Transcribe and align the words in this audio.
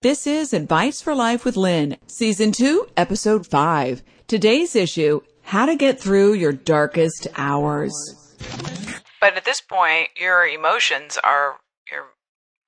This 0.00 0.28
is 0.28 0.52
Advice 0.52 1.02
for 1.02 1.12
Life 1.12 1.44
with 1.44 1.56
Lynn, 1.56 1.96
Season 2.06 2.52
2, 2.52 2.86
Episode 2.96 3.44
5. 3.48 4.02
Today's 4.28 4.76
issue 4.76 5.22
How 5.42 5.66
to 5.66 5.74
Get 5.74 6.00
Through 6.00 6.34
Your 6.34 6.52
Darkest 6.52 7.26
Hours. 7.36 7.92
But 9.20 9.36
at 9.36 9.44
this 9.44 9.60
point, 9.60 10.10
your 10.16 10.46
emotions 10.46 11.18
are 11.24 11.56
you're 11.90 12.06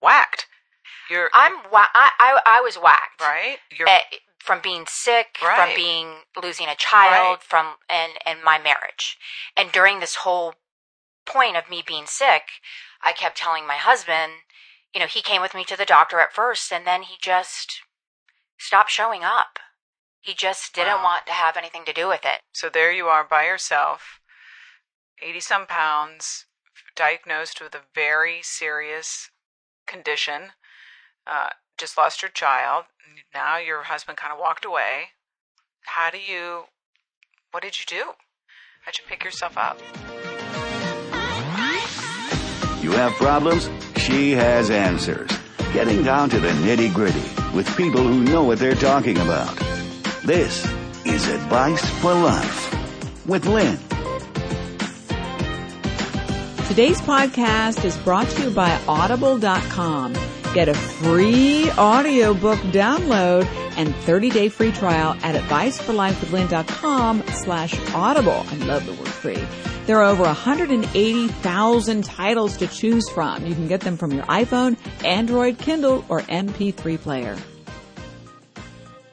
whacked. 0.03 0.48
You're 1.08 1.30
I'm 1.32 1.53
wa- 1.71 1.87
I, 1.95 2.11
I 2.19 2.40
I 2.46 2.61
was 2.62 2.74
whacked. 2.77 3.21
right. 3.21 3.58
You're 3.78 3.88
Eh, 3.88 4.01
from 4.40 4.58
being 4.60 4.87
sick, 4.88 5.38
Right. 5.40 5.54
from 5.69 5.76
being 5.76 6.22
losing 6.42 6.67
a 6.67 6.74
child, 6.74 7.28
Right. 7.38 7.42
from 7.44 7.74
and 7.88 8.12
and 8.26 8.42
my 8.42 8.58
marriage. 8.58 9.17
And 9.56 9.71
during 9.71 10.01
this 10.01 10.17
whole 10.17 10.54
point 11.26 11.56
of 11.56 11.71
me 11.71 11.85
being 11.87 12.06
sick, 12.06 12.42
I 13.04 13.12
kept 13.12 13.38
telling 13.38 13.69
my 13.69 13.76
husband, 13.76 14.33
you 14.95 15.01
know, 15.01 15.07
he 15.07 15.22
came 15.22 15.41
with 15.43 15.54
me 15.54 15.65
to 15.65 15.77
the 15.77 15.85
doctor 15.85 16.19
at 16.20 16.33
first 16.33 16.73
and 16.73 16.87
then 16.87 17.02
he 17.02 17.15
just 17.20 17.80
stopped 18.59 18.91
showing 18.91 19.23
up. 19.25 19.59
He 20.21 20.35
just 20.35 20.75
didn't 20.75 20.97
Wow. 20.98 21.05
want 21.05 21.27
to 21.27 21.33
have 21.33 21.57
anything 21.57 21.85
to 21.87 21.93
do 21.93 22.09
with 22.09 22.25
it. 22.25 22.43
so 22.53 22.69
there 22.69 22.93
you 22.93 23.07
are 23.09 23.25
by 23.25 23.45
yourself, 23.47 24.21
eighty 25.23 25.41
some 25.41 25.67
pounds, 25.67 26.47
diagnosed 26.95 27.61
with 27.61 27.75
a 27.75 27.83
very 27.95 28.41
serious 28.43 29.31
condition. 29.87 30.53
Uh, 31.27 31.51
just 31.79 31.97
lost 31.97 32.20
your 32.23 32.31
child. 32.31 32.84
Now 33.33 33.57
your 33.57 33.84
husband 33.84 34.19
kind 34.19 34.33
of 34.33 34.39
walked 34.39 34.65
away. 34.65 35.11
How 35.87 36.11
do 36.11 36.19
you? 36.19 36.65
What 37.53 37.62
did 37.62 37.79
you 37.81 37.87
do? 37.87 38.12
How'd 38.84 38.98
you 38.98 39.05
pick 39.09 39.25
yourself 39.25 39.57
up? 39.57 39.79
You 42.83 42.93
have 42.93 43.12
problems? 43.12 43.69
She 44.01 44.33
has 44.33 44.71
answers. 44.71 45.31
Getting 45.75 46.03
down 46.03 46.31
to 46.31 46.41
the 46.41 46.49
nitty 46.49 46.93
gritty 46.95 47.23
with 47.55 47.69
people 47.77 48.03
who 48.03 48.25
know 48.25 48.43
what 48.43 48.59
they're 48.59 48.75
talking 48.75 49.19
about. 49.19 49.55
This 50.25 50.65
is 51.05 51.29
Advice 51.29 51.84
for 52.01 52.15
Life 52.15 53.27
with 53.27 53.45
Lynn. 53.45 53.79
Today's 56.67 57.01
podcast 57.03 57.84
is 57.84 57.97
brought 57.98 58.27
to 58.29 58.45
you 58.45 58.51
by 58.51 58.70
Audible.com. 58.89 60.14
Get 60.55 60.69
a 60.69 60.75
free 60.75 61.70
audiobook 61.73 62.59
download 62.73 63.45
and 63.77 63.89
30-day 63.89 64.48
free 64.48 64.73
trial 64.73 65.14
at 65.23 65.35
adviceforlifewithlynn.com 65.35 67.23
slash 67.35 67.79
audible. 67.95 68.45
I 68.48 68.55
love 68.64 68.87
the 68.87 68.95
word 68.95 69.09
free. 69.09 69.47
There 69.91 69.98
are 69.98 70.05
over 70.05 70.22
180,000 70.22 72.05
titles 72.05 72.56
to 72.58 72.69
choose 72.69 73.10
from. 73.10 73.44
You 73.44 73.56
can 73.56 73.66
get 73.66 73.80
them 73.80 73.96
from 73.96 74.12
your 74.12 74.22
iPhone, 74.27 74.77
Android, 75.05 75.58
Kindle, 75.58 76.05
or 76.08 76.20
MP3 76.20 76.96
player. 76.96 77.36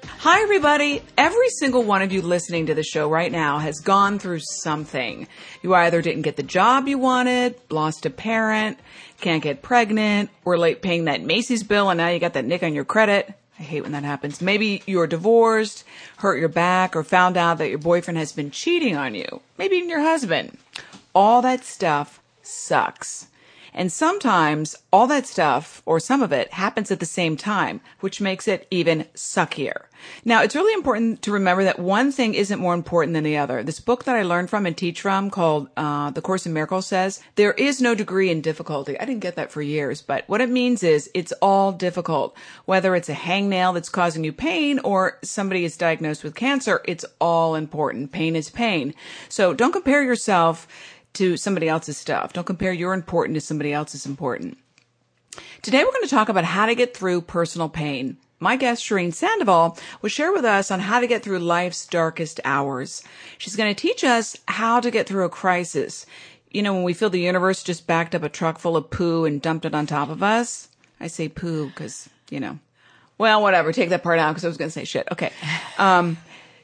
Hi 0.06 0.44
everybody. 0.44 1.02
Every 1.18 1.50
single 1.50 1.82
one 1.82 2.04
of 2.04 2.12
you 2.12 2.22
listening 2.22 2.68
to 2.68 2.76
the 2.76 2.84
show 2.84 3.10
right 3.10 3.32
now 3.32 3.58
has 3.58 3.80
gone 3.80 4.20
through 4.20 4.42
something. 4.62 5.28
You 5.64 5.74
either 5.74 6.00
didn't 6.04 6.22
get 6.22 6.36
the 6.36 6.44
job 6.44 6.88
you 6.88 7.00
wanted, 7.00 7.56
lost 7.72 8.06
a 8.06 8.12
parent, 8.12 8.78
can't 9.20 9.42
get 9.42 9.64
pregnant, 9.64 10.30
were 10.44 10.60
late 10.60 10.84
paying 10.84 11.06
that 11.06 11.24
Macy's 11.24 11.64
bill 11.64 11.90
and 11.90 11.98
now 11.98 12.10
you 12.10 12.20
got 12.20 12.34
that 12.34 12.46
nick 12.46 12.62
on 12.62 12.76
your 12.76 12.86
credit. 12.86 13.34
I 13.60 13.64
hate 13.64 13.82
when 13.82 13.92
that 13.94 14.04
happens. 14.04 14.42
Maybe 14.42 14.84
you're 14.86 15.08
divorced, 15.08 15.84
hurt 16.18 16.38
your 16.38 16.50
back, 16.50 16.96
or 16.96 17.04
found 17.04 17.38
out 17.38 17.58
that 17.58 17.70
your 17.70 17.80
boyfriend 17.80 18.18
has 18.18 18.32
been 18.32 18.52
cheating 18.52 18.96
on 18.96 19.16
you. 19.16 19.42
Maybe 19.58 19.78
even 19.78 19.90
your 19.90 20.02
husband. 20.02 20.58
All 21.16 21.42
that 21.42 21.64
stuff 21.64 22.22
sucks. 22.44 23.28
And 23.78 23.92
sometimes 23.92 24.76
all 24.92 25.06
that 25.06 25.28
stuff, 25.28 25.84
or 25.86 26.00
some 26.00 26.24
of 26.24 26.32
it, 26.32 26.52
happens 26.52 26.90
at 26.90 27.00
the 27.00 27.06
same 27.06 27.38
time, 27.38 27.80
which 28.00 28.20
makes 28.20 28.48
it 28.48 28.66
even 28.72 29.06
suckier. 29.14 29.84
Now, 30.26 30.42
it's 30.42 30.56
really 30.56 30.74
important 30.74 31.22
to 31.22 31.32
remember 31.32 31.64
that 31.64 31.78
one 31.78 32.12
thing 32.12 32.34
isn't 32.34 32.60
more 32.60 32.74
important 32.74 33.14
than 33.14 33.24
the 33.24 33.38
other. 33.38 33.62
This 33.62 33.80
book 33.80 34.06
that 34.06 34.16
I 34.16 34.24
learned 34.24 34.50
from 34.50 34.66
and 34.66 34.76
teach 34.76 35.02
from 35.02 35.30
called 35.30 35.70
uh, 35.78 36.10
The 36.10 36.22
Course 36.22 36.48
in 36.48 36.54
Miracles 36.54 36.88
says, 36.88 37.22
there 37.36 37.54
is 37.54 37.80
no 37.80 37.94
degree 37.94 38.32
in 38.32 38.42
difficulty. 38.42 39.00
I 39.00 39.06
didn't 39.06 39.22
get 39.22 39.36
that 39.36 39.52
for 39.52 39.62
years, 39.62 40.02
but 40.02 40.24
what 40.28 40.42
it 40.42 40.50
means 40.50 40.82
is 40.82 41.12
it's 41.14 41.32
all 41.34 41.72
difficult. 41.72 42.36
Whether 42.66 42.96
it's 42.96 43.10
a 43.10 43.14
hangnail 43.14 43.76
that's 43.76 43.90
causing 43.90 44.24
you 44.24 44.34
pain 44.34 44.80
or 44.80 45.20
somebody 45.24 45.66
is 45.66 45.78
diagnosed 45.78 46.24
with 46.24 46.34
cancer, 46.34 46.82
it's 46.86 47.06
all 47.22 47.54
important. 47.54 48.12
Pain 48.12 48.36
is 48.36 48.50
pain. 48.50 48.96
So 49.30 49.54
don't 49.54 49.72
compare 49.72 50.04
yourself 50.04 50.68
to 51.18 51.36
somebody 51.36 51.68
else's 51.68 51.98
stuff. 51.98 52.34
Don't 52.34 52.46
compare 52.46 52.72
your 52.72 52.94
important 52.94 53.36
to 53.36 53.42
somebody 53.42 53.74
else's 53.74 54.06
important. 54.06 54.58
Today 55.64 55.84
we're 55.84 55.92
going 55.92 56.04
to 56.04 56.10
talk 56.10 56.30
about 56.30 56.46
how 56.46 56.68
to 56.68 56.76
get 56.76 56.96
through 56.96 57.22
personal 57.22 57.70
pain. 57.70 58.18
My 58.40 58.56
guest, 58.56 58.84
Shireen 58.84 59.12
Sandoval, 59.12 59.80
will 60.02 60.10
share 60.10 60.32
with 60.32 60.46
us 60.46 60.70
on 60.70 60.80
how 60.80 61.00
to 61.00 61.08
get 61.08 61.24
through 61.24 61.40
life's 61.40 61.88
darkest 61.88 62.40
hours. 62.46 63.04
She's 63.40 63.56
going 63.56 63.74
to 63.74 63.82
teach 63.82 64.04
us 64.04 64.38
how 64.48 64.80
to 64.80 64.92
get 64.92 65.08
through 65.08 65.26
a 65.26 65.30
crisis. 65.30 66.06
You 66.52 66.62
know, 66.62 66.74
when 66.76 66.84
we 66.84 66.94
feel 66.94 67.10
the 67.10 67.20
universe 67.20 67.64
just 67.64 67.88
backed 67.88 68.14
up 68.14 68.22
a 68.22 68.30
truck 68.30 68.60
full 68.60 68.78
of 68.78 68.92
poo 68.92 69.26
and 69.26 69.42
dumped 69.42 69.66
it 69.66 69.74
on 69.74 69.88
top 69.88 70.10
of 70.10 70.22
us. 70.22 70.70
I 71.00 71.08
say 71.08 71.30
poo 71.30 71.68
because, 71.68 72.08
you 72.30 72.40
know, 72.40 72.60
well, 73.18 73.42
whatever. 73.42 73.74
Take 73.74 73.90
that 73.90 74.04
part 74.04 74.20
out 74.20 74.34
because 74.34 74.46
I 74.46 74.50
was 74.50 74.58
going 74.58 74.70
to 74.70 74.74
say 74.74 74.86
shit. 74.86 75.08
Okay. 75.12 75.32
Um, 75.80 76.18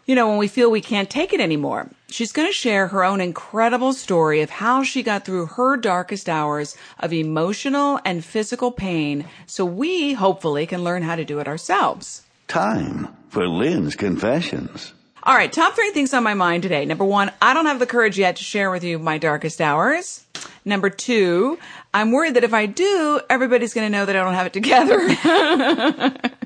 you 0.05 0.15
know, 0.15 0.27
when 0.29 0.37
we 0.37 0.47
feel 0.47 0.69
we 0.69 0.81
can't 0.81 1.09
take 1.09 1.33
it 1.33 1.39
anymore. 1.39 1.89
She's 2.09 2.31
going 2.31 2.47
to 2.47 2.53
share 2.53 2.87
her 2.87 3.03
own 3.03 3.21
incredible 3.21 3.93
story 3.93 4.41
of 4.41 4.49
how 4.49 4.83
she 4.83 5.01
got 5.01 5.25
through 5.25 5.47
her 5.47 5.77
darkest 5.77 6.29
hours 6.29 6.77
of 6.99 7.13
emotional 7.13 7.99
and 8.05 8.23
physical 8.23 8.71
pain 8.71 9.25
so 9.47 9.65
we 9.65 10.13
hopefully 10.13 10.67
can 10.67 10.83
learn 10.83 11.01
how 11.01 11.15
to 11.15 11.25
do 11.25 11.39
it 11.39 11.47
ourselves. 11.47 12.23
Time 12.47 13.07
for 13.29 13.47
Lynn's 13.47 13.95
Confessions. 13.95 14.93
All 15.23 15.35
right, 15.35 15.51
top 15.51 15.73
three 15.73 15.91
things 15.91 16.13
on 16.13 16.21
my 16.21 16.33
mind 16.33 16.63
today. 16.63 16.83
Number 16.83 17.05
one, 17.05 17.31
I 17.41 17.53
don't 17.53 17.65
have 17.65 17.79
the 17.79 17.85
courage 17.85 18.19
yet 18.19 18.35
to 18.35 18.43
share 18.43 18.69
with 18.69 18.83
you 18.83 18.99
my 18.99 19.17
darkest 19.17 19.61
hours. 19.61 20.25
Number 20.65 20.89
two, 20.89 21.57
I'm 21.93 22.11
worried 22.11 22.35
that 22.35 22.43
if 22.43 22.53
I 22.53 22.65
do, 22.65 23.21
everybody's 23.29 23.73
going 23.73 23.85
to 23.85 23.97
know 23.97 24.05
that 24.05 24.15
I 24.15 24.23
don't 24.23 24.33
have 24.33 24.47
it 24.47 24.53
together, 24.53 24.99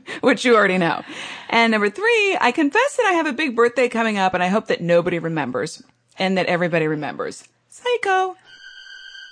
which 0.22 0.44
you 0.44 0.56
already 0.56 0.78
know. 0.78 1.04
And 1.50 1.72
number 1.72 1.90
three, 1.90 2.38
I 2.40 2.52
confess 2.52 2.98
that 2.98 3.06
I 3.06 3.12
have 3.14 3.28
a 3.28 3.34
big 3.34 3.56
birthday 3.56 3.88
coming 3.88 4.18
up 4.18 4.34
and 4.34 4.44
I 4.44 4.48
hope 4.48 4.68
that 4.68 4.82
nobody 4.82 5.20
remembers 5.20 5.82
and 6.20 6.38
that 6.38 6.48
everybody 6.48 6.88
remembers. 6.88 7.48
Psycho. 7.70 8.36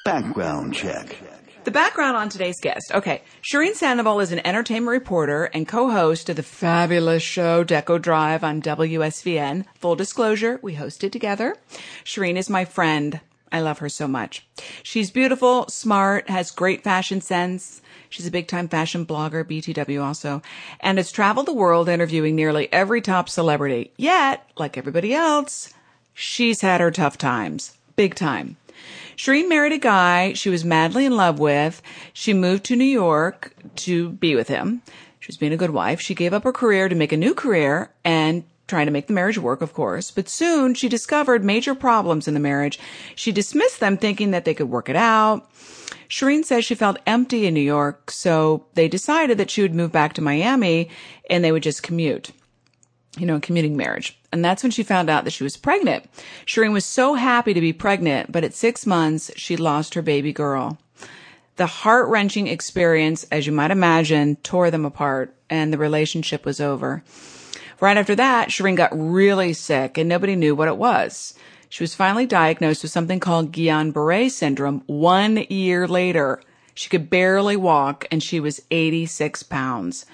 Background 0.06 0.74
check. 0.74 1.18
The 1.66 1.72
background 1.72 2.16
on 2.16 2.30
today's 2.30 2.62
guest. 2.62 2.92
Okay. 2.94 3.24
Shireen 3.42 3.74
Sandoval 3.74 4.20
is 4.20 4.32
an 4.32 4.46
entertainment 4.46 4.92
reporter 4.92 5.46
and 5.46 5.68
co-host 5.68 6.30
of 6.30 6.36
the 6.36 6.44
fabulous 6.44 7.24
show 7.24 7.64
Deco 7.66 8.00
Drive 8.00 8.44
on 8.44 8.62
WSVN. 8.62 9.66
Full 9.80 9.96
disclosure, 9.96 10.60
we 10.62 10.76
host 10.76 11.04
it 11.04 11.12
together. 11.12 11.56
Shireen 12.04 12.38
is 12.38 12.52
my 12.52 12.66
friend. 12.66 13.20
I 13.56 13.62
love 13.62 13.80
her 13.80 13.88
so 13.88 14.06
much. 14.06 14.46
She's 14.84 15.12
beautiful, 15.12 15.66
smart, 15.70 16.30
has 16.30 16.52
great 16.52 16.84
fashion 16.84 17.22
sense. 17.22 17.82
She's 18.10 18.28
a 18.28 18.32
big 18.32 18.50
time 18.50 18.68
fashion 18.68 19.06
blogger, 19.06 19.46
BTW 19.46 20.04
also, 20.04 20.42
and 20.82 20.98
has 20.98 21.10
traveled 21.10 21.46
the 21.46 21.54
world 21.54 21.88
interviewing 21.88 22.36
nearly 22.36 22.68
every 22.74 23.00
top 23.00 23.30
celebrity. 23.30 23.94
Yet, 23.96 24.46
like 24.58 24.78
everybody 24.78 25.14
else, 25.14 25.74
she's 26.14 26.60
had 26.60 26.82
her 26.82 26.92
tough 26.92 27.18
times. 27.18 27.78
Big 27.96 28.14
time. 28.16 28.58
Shireen 29.16 29.48
married 29.48 29.72
a 29.72 29.78
guy 29.78 30.34
she 30.34 30.50
was 30.50 30.66
madly 30.66 31.06
in 31.06 31.16
love 31.16 31.40
with. 31.40 31.82
She 32.12 32.34
moved 32.34 32.66
to 32.66 32.76
New 32.76 32.84
York 32.84 33.56
to 33.78 34.10
be 34.10 34.36
with 34.36 34.50
him. 34.50 34.82
She 35.22 35.30
was 35.30 35.38
being 35.38 35.54
a 35.54 35.58
good 35.58 35.70
wife. 35.70 36.02
She 36.02 36.14
gave 36.14 36.34
up 36.34 36.44
her 36.44 36.52
career 36.52 36.90
to 36.90 36.96
make 36.96 37.14
a 37.14 37.18
new 37.18 37.34
career 37.34 37.90
and 38.04 38.44
trying 38.68 38.86
to 38.86 38.92
make 38.92 39.08
the 39.08 39.14
marriage 39.14 39.38
work, 39.38 39.62
of 39.62 39.74
course. 39.74 40.12
But 40.12 40.30
soon 40.30 40.74
she 40.74 40.90
discovered 40.90 41.44
major 41.44 41.76
problems 41.76 42.28
in 42.28 42.34
the 42.34 42.40
marriage. 42.40 42.80
She 43.16 43.32
dismissed 43.32 43.80
them 43.80 43.98
thinking 43.98 44.32
that 44.32 44.46
they 44.46 44.54
could 44.54 44.70
work 44.70 44.90
it 44.90 44.96
out. 44.96 45.52
Shireen 46.10 46.44
says 46.46 46.66
she 46.66 46.76
felt 46.76 47.00
empty 47.08 47.46
in 47.46 47.54
New 47.54 47.62
York, 47.62 48.12
so 48.12 48.66
they 48.76 48.88
decided 48.88 49.38
that 49.38 49.50
she 49.50 49.62
would 49.62 49.74
move 49.74 49.92
back 49.92 50.14
to 50.14 50.22
Miami 50.22 50.90
and 51.30 51.44
they 51.44 51.52
would 51.52 51.64
just 51.64 51.84
commute 51.84 52.32
you 53.18 53.26
know, 53.26 53.40
commuting 53.40 53.78
marriage. 53.78 54.20
And 54.32 54.44
that's 54.44 54.64
when 54.64 54.72
she 54.72 54.84
found 54.84 55.10
out 55.10 55.24
that 55.24 55.32
she 55.32 55.44
was 55.44 55.58
pregnant. 55.58 56.06
Shireen 56.46 56.74
was 56.74 56.86
so 56.86 57.14
happy 57.14 57.54
to 57.54 57.62
be 57.62 57.74
pregnant, 57.74 58.32
but 58.32 58.44
at 58.44 58.54
six 58.54 58.86
months, 58.86 59.32
she 59.36 59.56
lost 59.56 59.94
her 59.94 60.02
baby 60.02 60.34
girl. 60.34 60.78
The 61.56 61.66
heart 61.66 62.10
wrenching 62.10 62.48
experience, 62.48 63.24
as 63.32 63.48
you 63.48 63.54
might 63.54 63.72
imagine, 63.72 64.36
tore 64.38 64.70
them 64.72 64.84
apart 64.84 65.34
and 65.50 65.72
the 65.72 65.78
relationship 65.78 66.44
was 66.44 66.60
over. 66.60 67.04
Right 67.82 67.98
after 67.98 68.16
that, 68.16 68.50
Shireen 68.50 68.78
got 68.78 68.92
really 68.94 69.54
sick 69.54 69.98
and 69.98 70.08
nobody 70.08 70.36
knew 70.36 70.56
what 70.56 70.68
it 70.68 70.78
was. 70.78 71.34
She 71.68 71.84
was 71.84 71.94
finally 71.96 72.26
diagnosed 72.26 72.84
with 72.84 72.92
something 72.92 73.20
called 73.20 73.52
Guillain-Barré 73.52 74.32
syndrome 74.32 74.84
one 74.86 75.38
year 75.50 75.88
later. 75.88 76.42
She 76.74 76.90
could 76.90 77.10
barely 77.10 77.58
walk 77.58 78.06
and 78.12 78.24
she 78.24 78.40
was 78.40 78.62
86 78.72 79.44
pounds. 79.44 80.06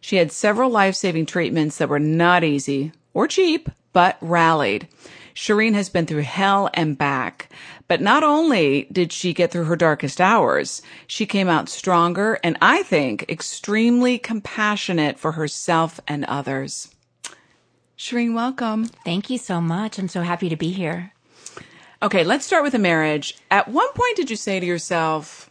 She 0.00 0.16
had 0.16 0.32
several 0.32 0.70
life-saving 0.70 1.26
treatments 1.26 1.78
that 1.78 1.88
were 1.88 1.98
not 1.98 2.42
easy 2.42 2.92
or 3.12 3.28
cheap, 3.28 3.68
but 3.92 4.16
rallied. 4.20 4.88
Shireen 5.34 5.74
has 5.74 5.88
been 5.88 6.06
through 6.06 6.22
hell 6.22 6.70
and 6.74 6.96
back. 6.96 7.50
But 7.86 8.00
not 8.00 8.22
only 8.22 8.86
did 8.90 9.12
she 9.12 9.34
get 9.34 9.50
through 9.50 9.64
her 9.64 9.76
darkest 9.76 10.20
hours, 10.20 10.80
she 11.06 11.26
came 11.26 11.48
out 11.48 11.68
stronger 11.68 12.38
and 12.42 12.56
I 12.62 12.82
think 12.82 13.26
extremely 13.28 14.18
compassionate 14.18 15.18
for 15.18 15.32
herself 15.32 16.00
and 16.08 16.24
others. 16.24 16.93
Shireen, 17.96 18.34
welcome. 18.34 18.86
Thank 18.86 19.30
you 19.30 19.38
so 19.38 19.60
much. 19.60 19.98
I'm 19.98 20.08
so 20.08 20.22
happy 20.22 20.48
to 20.48 20.56
be 20.56 20.70
here. 20.70 21.12
Okay, 22.02 22.24
let's 22.24 22.44
start 22.44 22.64
with 22.64 22.72
the 22.72 22.78
marriage. 22.78 23.38
At 23.50 23.68
one 23.68 23.90
point, 23.92 24.16
did 24.16 24.30
you 24.30 24.36
say 24.36 24.58
to 24.58 24.66
yourself, 24.66 25.48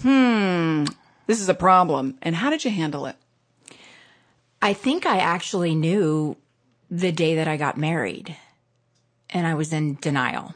hmm, 0.00 0.84
this 1.26 1.40
is 1.40 1.48
a 1.48 1.54
problem? 1.54 2.16
And 2.22 2.34
how 2.34 2.50
did 2.50 2.64
you 2.64 2.70
handle 2.70 3.06
it? 3.06 3.16
I 4.62 4.72
think 4.72 5.06
I 5.06 5.18
actually 5.18 5.74
knew 5.74 6.36
the 6.90 7.12
day 7.12 7.36
that 7.36 7.46
I 7.46 7.56
got 7.56 7.76
married 7.76 8.36
and 9.30 9.46
I 9.46 9.54
was 9.54 9.72
in 9.72 9.96
denial. 10.00 10.54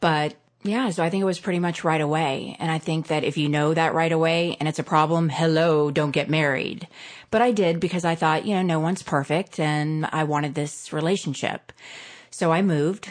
But 0.00 0.36
yeah, 0.64 0.88
so 0.88 1.04
I 1.04 1.10
think 1.10 1.20
it 1.20 1.26
was 1.26 1.38
pretty 1.38 1.58
much 1.58 1.84
right 1.84 2.00
away. 2.00 2.56
And 2.58 2.70
I 2.70 2.78
think 2.78 3.08
that 3.08 3.22
if 3.22 3.36
you 3.36 3.50
know 3.50 3.74
that 3.74 3.92
right 3.92 4.10
away 4.10 4.56
and 4.58 4.66
it's 4.66 4.78
a 4.78 4.84
problem, 4.84 5.28
hello, 5.28 5.90
don't 5.90 6.10
get 6.10 6.30
married. 6.30 6.88
But 7.30 7.42
I 7.42 7.52
did 7.52 7.80
because 7.80 8.06
I 8.06 8.14
thought, 8.14 8.46
you 8.46 8.54
know, 8.54 8.62
no 8.62 8.80
one's 8.80 9.02
perfect 9.02 9.60
and 9.60 10.06
I 10.06 10.24
wanted 10.24 10.54
this 10.54 10.90
relationship. 10.90 11.70
So 12.30 12.50
I 12.50 12.62
moved. 12.62 13.10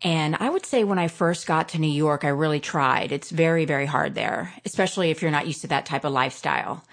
And 0.00 0.34
I 0.36 0.48
would 0.48 0.64
say 0.64 0.82
when 0.82 0.98
I 0.98 1.08
first 1.08 1.46
got 1.46 1.68
to 1.70 1.78
New 1.78 1.86
York, 1.86 2.24
I 2.24 2.28
really 2.28 2.58
tried. 2.58 3.12
It's 3.12 3.30
very, 3.30 3.66
very 3.66 3.86
hard 3.86 4.14
there, 4.14 4.54
especially 4.64 5.10
if 5.10 5.20
you're 5.20 5.30
not 5.30 5.46
used 5.46 5.60
to 5.60 5.68
that 5.68 5.84
type 5.84 6.04
of 6.04 6.12
lifestyle. 6.12 6.84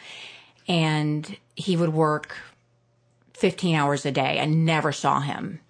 And 0.67 1.37
he 1.55 1.77
would 1.77 1.93
work 1.93 2.35
15 3.33 3.75
hours 3.75 4.05
a 4.05 4.11
day. 4.11 4.39
I 4.41 4.45
never 4.45 4.91
saw 4.91 5.21
him. 5.21 5.61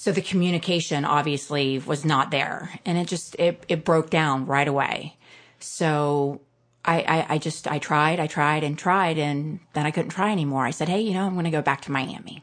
So 0.00 0.12
the 0.12 0.22
communication 0.22 1.04
obviously 1.04 1.78
was 1.78 2.06
not 2.06 2.30
there 2.30 2.70
and 2.86 2.96
it 2.96 3.06
just, 3.06 3.38
it, 3.38 3.62
it 3.68 3.84
broke 3.84 4.08
down 4.08 4.46
right 4.46 4.66
away. 4.66 5.18
So 5.58 6.40
I, 6.82 7.02
I, 7.02 7.34
I 7.34 7.38
just, 7.38 7.68
I 7.68 7.78
tried, 7.78 8.18
I 8.18 8.26
tried 8.26 8.64
and 8.64 8.78
tried 8.78 9.18
and 9.18 9.60
then 9.74 9.84
I 9.84 9.90
couldn't 9.90 10.08
try 10.08 10.32
anymore. 10.32 10.64
I 10.64 10.70
said, 10.70 10.88
Hey, 10.88 11.02
you 11.02 11.12
know, 11.12 11.26
I'm 11.26 11.34
going 11.34 11.44
to 11.44 11.50
go 11.50 11.60
back 11.60 11.82
to 11.82 11.92
Miami. 11.92 12.42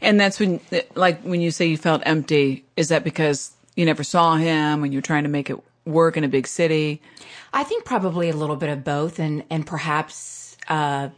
And 0.00 0.18
that's 0.18 0.40
when, 0.40 0.58
like, 0.94 1.20
when 1.20 1.42
you 1.42 1.50
say 1.50 1.66
you 1.66 1.76
felt 1.76 2.00
empty, 2.06 2.64
is 2.76 2.88
that 2.88 3.04
because 3.04 3.52
you 3.74 3.84
never 3.84 4.02
saw 4.02 4.36
him 4.36 4.82
and 4.82 4.90
you're 4.90 5.02
trying 5.02 5.24
to 5.24 5.28
make 5.28 5.50
it 5.50 5.62
work 5.84 6.16
in 6.16 6.24
a 6.24 6.28
big 6.28 6.46
city? 6.46 7.02
I 7.52 7.62
think 7.62 7.84
probably 7.84 8.30
a 8.30 8.34
little 8.34 8.56
bit 8.56 8.70
of 8.70 8.84
both 8.84 9.18
and, 9.18 9.44
and 9.50 9.66
perhaps, 9.66 10.56
uh, 10.66 11.10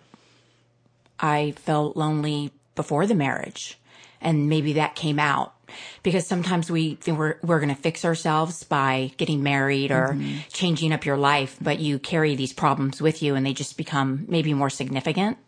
I 1.20 1.52
felt 1.52 1.96
lonely 1.96 2.50
before 2.74 3.06
the 3.06 3.14
marriage 3.14 3.78
and 4.20 4.48
maybe 4.48 4.72
that 4.72 4.96
came 4.96 5.20
out 5.20 5.54
because 6.02 6.26
sometimes 6.26 6.70
we 6.70 6.94
think 6.96 7.18
we're, 7.18 7.36
we're 7.42 7.60
going 7.60 7.74
to 7.74 7.80
fix 7.80 8.04
ourselves 8.04 8.64
by 8.64 9.12
getting 9.16 9.42
married 9.42 9.90
or 9.90 10.08
mm-hmm. 10.08 10.38
changing 10.52 10.92
up 10.92 11.04
your 11.04 11.16
life, 11.16 11.56
but 11.60 11.78
you 11.78 11.98
carry 11.98 12.34
these 12.34 12.52
problems 12.52 13.00
with 13.00 13.22
you 13.22 13.34
and 13.34 13.44
they 13.44 13.52
just 13.52 13.76
become 13.76 14.24
maybe 14.28 14.54
more 14.54 14.70
significant. 14.70 15.38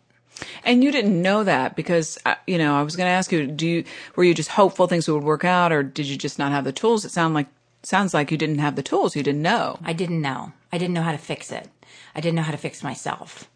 And 0.63 0.83
you 0.83 0.91
didn't 0.91 1.21
know 1.21 1.43
that 1.43 1.75
because, 1.75 2.17
uh, 2.25 2.35
you 2.47 2.57
know, 2.57 2.75
I 2.75 2.81
was 2.81 2.95
going 2.95 3.07
to 3.07 3.11
ask 3.11 3.31
you, 3.31 3.47
do 3.47 3.67
you, 3.67 3.83
were 4.15 4.23
you 4.23 4.33
just 4.33 4.49
hopeful 4.49 4.87
things 4.87 5.07
would 5.07 5.23
work 5.23 5.45
out 5.45 5.71
or 5.71 5.83
did 5.83 6.07
you 6.07 6.17
just 6.17 6.39
not 6.39 6.51
have 6.51 6.63
the 6.63 6.71
tools? 6.71 7.05
It 7.05 7.11
sound 7.11 7.33
like, 7.33 7.47
sounds 7.83 8.13
like 8.13 8.31
you 8.31 8.37
didn't 8.37 8.59
have 8.59 8.75
the 8.75 8.83
tools. 8.83 9.15
You 9.15 9.23
didn't 9.23 9.41
know. 9.41 9.79
I 9.83 9.93
didn't 9.93 10.21
know. 10.21 10.53
I 10.71 10.77
didn't 10.77 10.93
know 10.93 11.03
how 11.03 11.11
to 11.11 11.17
fix 11.17 11.51
it. 11.51 11.69
I 12.15 12.21
didn't 12.21 12.35
know 12.35 12.43
how 12.43 12.51
to 12.51 12.57
fix 12.57 12.83
myself. 12.83 13.49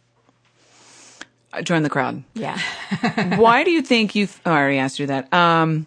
Join 1.64 1.84
the 1.84 1.90
crowd. 1.90 2.24
Yeah. 2.34 2.60
Why 3.38 3.64
do 3.64 3.72
you 3.72 3.82
think 3.82 4.16
you? 4.16 4.28
Oh, 4.46 4.52
I 4.52 4.58
already 4.58 4.78
asked 4.78 5.00
you 5.00 5.08
that. 5.08 5.34
Um, 5.34 5.86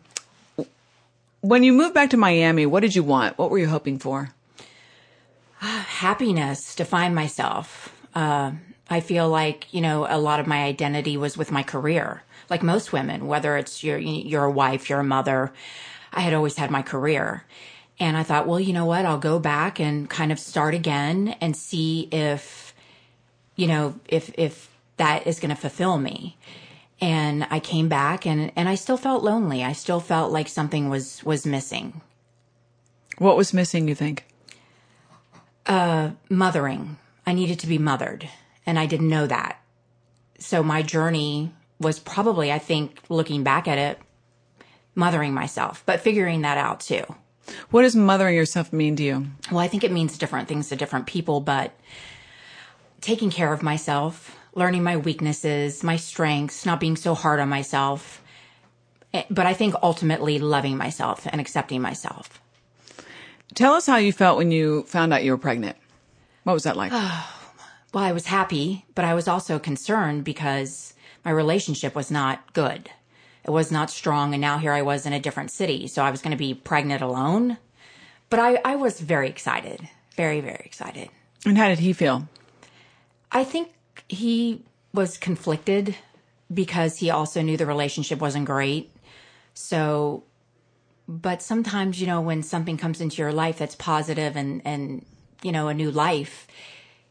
when 1.48 1.62
you 1.62 1.72
moved 1.72 1.94
back 1.94 2.10
to 2.10 2.16
Miami, 2.18 2.66
what 2.66 2.80
did 2.80 2.94
you 2.94 3.02
want? 3.02 3.38
What 3.38 3.50
were 3.50 3.58
you 3.58 3.68
hoping 3.68 3.98
for? 3.98 4.30
Happiness 5.60 6.74
to 6.74 6.84
find 6.84 7.14
myself. 7.14 7.94
Uh, 8.14 8.52
I 8.90 9.00
feel 9.00 9.28
like 9.28 9.72
you 9.72 9.80
know 9.80 10.06
a 10.08 10.18
lot 10.18 10.40
of 10.40 10.46
my 10.46 10.64
identity 10.64 11.16
was 11.16 11.38
with 11.38 11.50
my 11.50 11.62
career. 11.62 12.22
Like 12.50 12.62
most 12.62 12.92
women, 12.92 13.26
whether 13.26 13.56
it's 13.56 13.82
you're 13.82 14.44
a 14.44 14.50
wife, 14.50 14.88
you're 14.88 15.00
a 15.00 15.04
mother, 15.04 15.52
I 16.12 16.20
had 16.20 16.34
always 16.34 16.56
had 16.56 16.70
my 16.70 16.82
career. 16.82 17.44
And 18.00 18.16
I 18.16 18.22
thought, 18.22 18.46
well, 18.46 18.60
you 18.60 18.72
know 18.72 18.86
what? 18.86 19.04
I'll 19.04 19.18
go 19.18 19.38
back 19.38 19.80
and 19.80 20.08
kind 20.08 20.30
of 20.30 20.38
start 20.38 20.72
again 20.72 21.34
and 21.40 21.56
see 21.56 22.08
if, 22.12 22.72
you 23.56 23.66
know, 23.66 23.98
if, 24.06 24.32
if 24.38 24.70
that 24.98 25.26
is 25.26 25.40
going 25.40 25.50
to 25.50 25.60
fulfill 25.60 25.98
me. 25.98 26.36
And 27.00 27.46
I 27.50 27.60
came 27.60 27.88
back 27.88 28.26
and, 28.26 28.50
and 28.56 28.68
I 28.68 28.74
still 28.74 28.96
felt 28.96 29.22
lonely. 29.22 29.62
I 29.62 29.72
still 29.72 30.00
felt 30.00 30.32
like 30.32 30.48
something 30.48 30.88
was, 30.88 31.22
was 31.24 31.46
missing. 31.46 32.00
What 33.18 33.36
was 33.36 33.54
missing, 33.54 33.88
you 33.88 33.94
think? 33.94 34.24
Uh, 35.66 36.10
mothering. 36.28 36.98
I 37.26 37.34
needed 37.34 37.58
to 37.60 37.66
be 37.66 37.78
mothered 37.78 38.28
and 38.66 38.78
I 38.78 38.86
didn't 38.86 39.08
know 39.08 39.26
that. 39.26 39.60
So 40.38 40.62
my 40.62 40.82
journey 40.82 41.52
was 41.80 41.98
probably, 41.98 42.52
I 42.52 42.58
think, 42.58 43.00
looking 43.08 43.42
back 43.42 43.68
at 43.68 43.78
it, 43.78 43.98
mothering 44.94 45.32
myself, 45.32 45.82
but 45.86 46.00
figuring 46.00 46.42
that 46.42 46.58
out 46.58 46.80
too. 46.80 47.04
What 47.70 47.82
does 47.82 47.96
mothering 47.96 48.36
yourself 48.36 48.72
mean 48.72 48.96
to 48.96 49.02
you? 49.02 49.26
Well, 49.50 49.60
I 49.60 49.68
think 49.68 49.84
it 49.84 49.92
means 49.92 50.18
different 50.18 50.48
things 50.48 50.68
to 50.68 50.76
different 50.76 51.06
people, 51.06 51.40
but 51.40 51.72
taking 53.00 53.30
care 53.30 53.52
of 53.52 53.62
myself, 53.62 54.37
learning 54.54 54.82
my 54.82 54.96
weaknesses, 54.96 55.82
my 55.82 55.96
strengths, 55.96 56.66
not 56.66 56.80
being 56.80 56.96
so 56.96 57.14
hard 57.14 57.40
on 57.40 57.48
myself. 57.48 58.22
Eh, 59.14 59.24
but 59.30 59.46
I 59.46 59.54
think 59.54 59.74
ultimately 59.82 60.38
loving 60.38 60.76
myself 60.76 61.26
and 61.26 61.40
accepting 61.40 61.80
myself. 61.80 62.40
Tell 63.54 63.74
us 63.74 63.86
how 63.86 63.96
you 63.96 64.12
felt 64.12 64.36
when 64.36 64.50
you 64.50 64.82
found 64.84 65.12
out 65.12 65.24
you 65.24 65.32
were 65.32 65.38
pregnant. 65.38 65.76
What 66.44 66.52
was 66.52 66.64
that 66.64 66.76
like? 66.76 66.92
well, 66.92 68.04
I 68.04 68.12
was 68.12 68.26
happy, 68.26 68.84
but 68.94 69.04
I 69.04 69.14
was 69.14 69.28
also 69.28 69.58
concerned 69.58 70.24
because 70.24 70.94
my 71.24 71.30
relationship 71.30 71.94
was 71.94 72.10
not 72.10 72.52
good. 72.52 72.90
It 73.44 73.50
was 73.50 73.72
not 73.72 73.90
strong. 73.90 74.34
And 74.34 74.40
now 74.40 74.58
here 74.58 74.72
I 74.72 74.82
was 74.82 75.06
in 75.06 75.12
a 75.12 75.20
different 75.20 75.50
city. 75.50 75.86
So 75.86 76.02
I 76.02 76.10
was 76.10 76.20
going 76.20 76.32
to 76.32 76.36
be 76.36 76.54
pregnant 76.54 77.02
alone. 77.02 77.56
But 78.30 78.40
I, 78.40 78.60
I 78.64 78.76
was 78.76 79.00
very 79.00 79.28
excited. 79.28 79.88
Very, 80.16 80.40
very 80.40 80.62
excited. 80.64 81.08
And 81.46 81.56
how 81.56 81.68
did 81.68 81.78
he 81.78 81.92
feel? 81.92 82.28
I 83.32 83.44
think 83.44 83.70
he 84.08 84.62
was 84.92 85.18
conflicted 85.18 85.96
because 86.52 86.98
he 86.98 87.10
also 87.10 87.42
knew 87.42 87.56
the 87.56 87.66
relationship 87.66 88.20
wasn't 88.20 88.46
great. 88.46 88.90
So, 89.54 90.24
but 91.06 91.42
sometimes, 91.42 92.00
you 92.00 92.06
know, 92.06 92.20
when 92.20 92.42
something 92.42 92.76
comes 92.76 93.00
into 93.00 93.20
your 93.20 93.32
life 93.32 93.58
that's 93.58 93.74
positive 93.74 94.36
and, 94.36 94.62
and, 94.64 95.04
you 95.42 95.52
know, 95.52 95.68
a 95.68 95.74
new 95.74 95.90
life, 95.90 96.46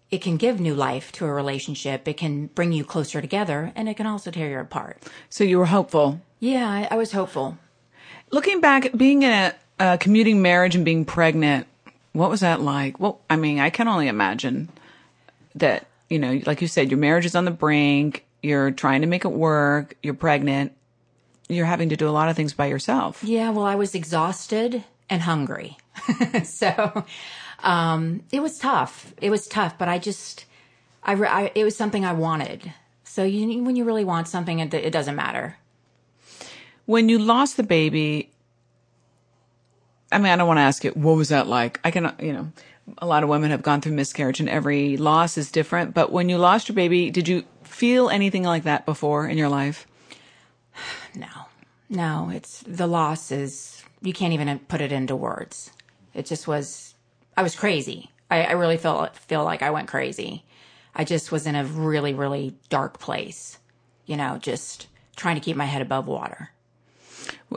it 0.10 0.22
can 0.22 0.38
give 0.38 0.60
new 0.60 0.74
life 0.74 1.12
to 1.14 1.26
a 1.26 1.32
relationship. 1.32 2.08
It 2.08 2.18
can 2.18 2.48
bring 2.48 2.72
you 2.72 2.84
closer 2.84 3.22
together 3.22 3.72
and 3.76 3.90
it 3.90 3.98
can 3.98 4.08
also 4.08 4.32
tear 4.32 4.50
you 4.50 4.60
apart. 4.60 5.04
So 5.30 5.44
you 5.44 5.60
were 5.60 5.66
hopeful. 5.66 6.22
Yeah, 6.40 6.70
I, 6.70 6.88
I 6.92 6.96
was 6.96 7.12
hopeful. 7.12 7.58
Looking 8.32 8.62
back, 8.62 8.92
being 8.96 9.24
in 9.24 9.32
a, 9.32 9.56
a 9.80 9.98
commuting 9.98 10.42
marriage 10.42 10.76
and 10.76 10.86
being 10.86 11.06
pregnant, 11.06 11.68
what 12.14 12.30
was 12.30 12.40
that 12.40 12.62
like? 12.62 13.00
Well, 13.00 13.20
I 13.30 13.36
mean, 13.36 13.60
I 13.60 13.70
can 13.70 13.88
only 13.88 14.08
imagine 14.08 14.70
that 15.56 15.86
you 16.10 16.20
know, 16.20 16.42
like 16.46 16.62
you 16.62 16.68
said, 16.68 16.90
your 16.90 17.00
marriage 17.00 17.26
is 17.26 17.36
on 17.36 17.46
the 17.46 17.52
brink. 17.52 18.26
You're 18.42 18.72
trying 18.72 19.02
to 19.02 19.08
make 19.08 19.26
it 19.26 19.32
work. 19.32 19.96
You're 20.04 20.14
pregnant. 20.14 20.74
You're 21.50 21.66
having 21.66 21.90
to 21.90 21.98
do 21.98 22.08
a 22.08 22.12
lot 22.12 22.30
of 22.30 22.36
things 22.36 22.54
by 22.54 22.68
yourself. 22.68 23.24
Yeah. 23.24 23.50
Well, 23.52 23.66
I 23.66 23.76
was 23.76 23.96
exhausted 23.96 24.84
and 25.10 25.22
hungry. 25.22 25.78
so, 26.44 27.06
um, 27.64 28.24
it 28.32 28.42
was 28.42 28.60
tough. 28.60 29.14
It 29.22 29.30
was 29.30 29.48
tough, 29.48 29.78
but 29.78 29.88
I 29.88 29.98
just, 29.98 30.46
I, 31.04 31.14
I, 31.14 31.52
it 31.56 31.64
was 31.64 31.76
something 31.76 32.06
I 32.06 32.14
wanted. 32.14 32.74
So 33.04 33.24
you, 33.24 33.64
when 33.64 33.76
you 33.76 33.84
really 33.84 34.04
want 34.04 34.28
something, 34.28 34.60
it, 34.60 34.74
it 34.74 34.92
doesn't 34.92 35.16
matter. 35.16 35.58
When 36.86 37.10
you 37.10 37.18
lost 37.20 37.58
the 37.58 37.64
baby, 37.64 38.32
I 40.12 40.20
mean, 40.20 40.28
I 40.32 40.36
don't 40.36 40.48
want 40.48 40.58
to 40.58 40.62
ask 40.62 40.86
it, 40.86 40.96
what 40.96 41.18
was 41.18 41.30
that 41.30 41.48
like? 41.48 41.80
I 41.84 41.92
can, 41.92 42.14
you 42.20 42.34
know, 42.34 42.52
a 42.98 43.06
lot 43.06 43.24
of 43.24 43.30
women 43.30 43.52
have 43.52 43.62
gone 43.62 43.82
through 43.82 43.94
miscarriage 43.94 44.40
and 44.40 44.50
every 44.50 44.98
loss 44.98 45.38
is 45.38 45.52
different. 45.52 45.94
But 45.94 46.12
when 46.12 46.30
you 46.30 46.38
lost 46.38 46.70
your 46.70 46.76
baby, 46.76 47.10
did 47.12 47.28
you 47.28 47.44
feel 47.64 48.10
anything 48.10 48.44
like 48.44 48.64
that 48.64 48.86
before 48.86 49.28
in 49.28 49.38
your 49.38 49.50
life? 49.50 49.88
No, 51.16 51.48
no, 51.90 52.30
it's 52.32 52.64
the 52.68 52.86
loss 52.86 53.32
is, 53.32 53.84
you 54.04 54.14
can't 54.14 54.34
even 54.34 54.60
put 54.60 54.82
it 54.82 54.92
into 54.92 55.16
words. 55.16 55.72
It 56.14 56.28
just 56.28 56.48
was, 56.48 56.94
I 57.36 57.42
was 57.42 57.56
crazy. 57.56 58.12
I, 58.30 58.44
I 58.44 58.52
really 58.52 58.78
felt, 58.78 59.16
feel 59.16 59.44
like 59.44 59.64
I 59.64 59.72
went 59.72 59.88
crazy. 59.88 60.44
I 60.94 61.06
just 61.06 61.32
was 61.32 61.48
in 61.48 61.56
a 61.56 61.64
really, 61.64 62.14
really 62.14 62.56
dark 62.70 63.00
place, 63.00 63.58
you 64.06 64.16
know, 64.16 64.38
just 64.38 64.88
trying 65.16 65.36
to 65.36 65.42
keep 65.42 65.58
my 65.58 65.66
head 65.66 65.82
above 65.82 66.06
water. 66.06 66.52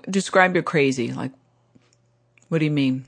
Describe 0.09 0.55
your 0.55 0.63
crazy. 0.63 1.13
Like, 1.13 1.33
what 2.49 2.59
do 2.59 2.65
you 2.65 2.71
mean? 2.71 3.05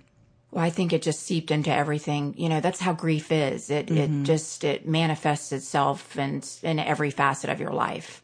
Well, 0.52 0.62
I 0.62 0.68
think 0.68 0.92
it 0.92 1.00
just 1.00 1.23
seeped 1.23 1.50
into 1.50 1.75
everything. 1.75 2.35
You 2.37 2.50
know, 2.50 2.61
that's 2.61 2.78
how 2.78 2.92
grief 2.92 3.32
is. 3.32 3.71
It 3.71 3.87
mm-hmm. 3.87 4.23
it 4.23 4.25
just 4.25 4.64
it 4.64 4.87
manifests 4.87 5.50
itself 5.50 6.16
in 6.18 6.42
in 6.62 6.78
every 6.78 7.11
facet 7.11 7.49
of 7.49 7.59
your 7.59 7.73
life. 7.73 8.23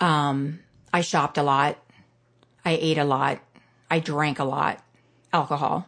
Um, 0.00 0.60
I 0.92 1.02
shopped 1.02 1.36
a 1.36 1.42
lot. 1.42 1.76
I 2.64 2.78
ate 2.80 2.96
a 2.98 3.04
lot. 3.04 3.40
I 3.90 4.00
drank 4.00 4.38
a 4.38 4.44
lot. 4.44 4.82
alcohol. 5.32 5.86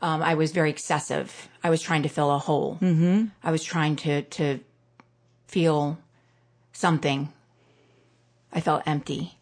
Um, 0.00 0.22
I 0.22 0.34
was 0.34 0.50
very 0.50 0.70
excessive. 0.70 1.48
I 1.62 1.70
was 1.70 1.80
trying 1.80 2.02
to 2.02 2.08
fill 2.08 2.32
a 2.32 2.38
hole. 2.38 2.78
Mm-hmm. 2.80 3.26
I 3.44 3.52
was 3.52 3.62
trying 3.62 3.96
to 3.96 4.22
to 4.22 4.60
feel 5.46 5.98
something. 6.72 7.28
I 8.50 8.60
felt 8.60 8.82
empty. 8.86 9.38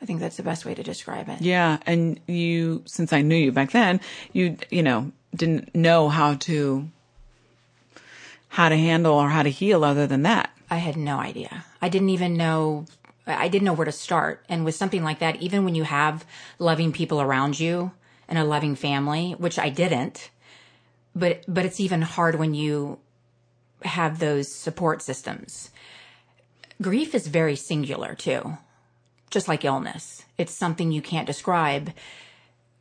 I 0.00 0.06
think 0.06 0.20
that's 0.20 0.36
the 0.36 0.42
best 0.42 0.64
way 0.64 0.74
to 0.74 0.82
describe 0.82 1.28
it. 1.28 1.40
Yeah, 1.40 1.78
and 1.86 2.20
you, 2.26 2.82
since 2.86 3.12
I 3.12 3.22
knew 3.22 3.36
you 3.36 3.52
back 3.52 3.72
then, 3.72 4.00
you, 4.32 4.56
you 4.70 4.82
know, 4.82 5.10
didn't 5.34 5.74
know 5.74 6.08
how 6.08 6.34
to, 6.34 6.88
how 8.48 8.68
to 8.68 8.76
handle 8.76 9.14
or 9.14 9.28
how 9.28 9.42
to 9.42 9.50
heal 9.50 9.84
other 9.84 10.06
than 10.06 10.22
that. 10.22 10.50
I 10.70 10.76
had 10.76 10.96
no 10.96 11.18
idea. 11.18 11.64
I 11.82 11.88
didn't 11.88 12.10
even 12.10 12.36
know. 12.36 12.86
I 13.26 13.48
didn't 13.48 13.64
know 13.64 13.72
where 13.74 13.84
to 13.84 13.92
start. 13.92 14.44
And 14.48 14.64
with 14.64 14.74
something 14.74 15.04
like 15.04 15.18
that, 15.18 15.36
even 15.36 15.64
when 15.64 15.74
you 15.74 15.84
have 15.84 16.24
loving 16.58 16.92
people 16.92 17.20
around 17.20 17.58
you 17.58 17.92
and 18.28 18.38
a 18.38 18.44
loving 18.44 18.74
family, 18.74 19.32
which 19.32 19.58
I 19.58 19.68
didn't, 19.68 20.30
but 21.14 21.44
but 21.48 21.64
it's 21.64 21.80
even 21.80 22.02
hard 22.02 22.36
when 22.36 22.54
you 22.54 22.98
have 23.82 24.18
those 24.18 24.52
support 24.52 25.02
systems. 25.02 25.70
Grief 26.80 27.14
is 27.14 27.26
very 27.26 27.56
singular 27.56 28.14
too, 28.14 28.58
just 29.30 29.48
like 29.48 29.64
illness. 29.64 30.24
It's 30.36 30.52
something 30.52 30.92
you 30.92 31.02
can't 31.02 31.26
describe 31.26 31.92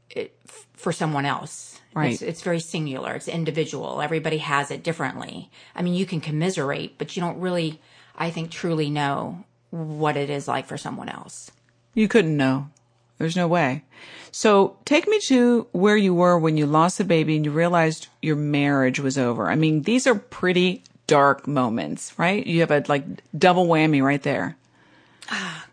it, 0.09 0.37
for 0.73 0.91
someone 0.91 1.25
else. 1.25 1.79
Right. 1.93 2.13
It's, 2.13 2.21
it's 2.21 2.41
very 2.41 2.59
singular. 2.59 3.15
It's 3.15 3.27
individual. 3.27 4.01
Everybody 4.01 4.37
has 4.37 4.69
it 4.69 4.83
differently. 4.83 5.49
I 5.75 5.81
mean, 5.81 5.95
you 5.95 6.05
can 6.05 6.21
commiserate, 6.21 6.97
but 6.97 7.15
you 7.15 7.21
don't 7.21 7.39
really, 7.39 7.81
I 8.15 8.29
think, 8.29 8.51
truly 8.51 8.89
know 8.89 9.43
what 9.71 10.15
it 10.15 10.29
is 10.29 10.47
like 10.47 10.67
for 10.67 10.77
someone 10.77 11.09
else. 11.09 11.51
You 11.93 12.07
couldn't 12.07 12.37
know. 12.37 12.69
There's 13.17 13.35
no 13.35 13.47
way. 13.47 13.83
So 14.31 14.77
take 14.85 15.07
me 15.07 15.19
to 15.21 15.67
where 15.71 15.97
you 15.97 16.13
were 16.13 16.37
when 16.37 16.57
you 16.57 16.67
lost 16.67 16.99
the 16.99 17.03
baby 17.03 17.35
and 17.35 17.43
you 17.43 17.51
realized 17.51 18.07
your 18.21 18.35
marriage 18.35 18.99
was 18.99 19.17
over. 19.17 19.49
I 19.49 19.55
mean, 19.55 19.81
these 19.81 20.05
are 20.05 20.13
pretty 20.13 20.83
dark 21.07 21.47
moments, 21.47 22.13
right? 22.19 22.45
You 22.45 22.59
have 22.59 22.69
a 22.69 22.83
like 22.87 23.05
double 23.35 23.65
whammy 23.65 24.03
right 24.03 24.21
there. 24.21 24.55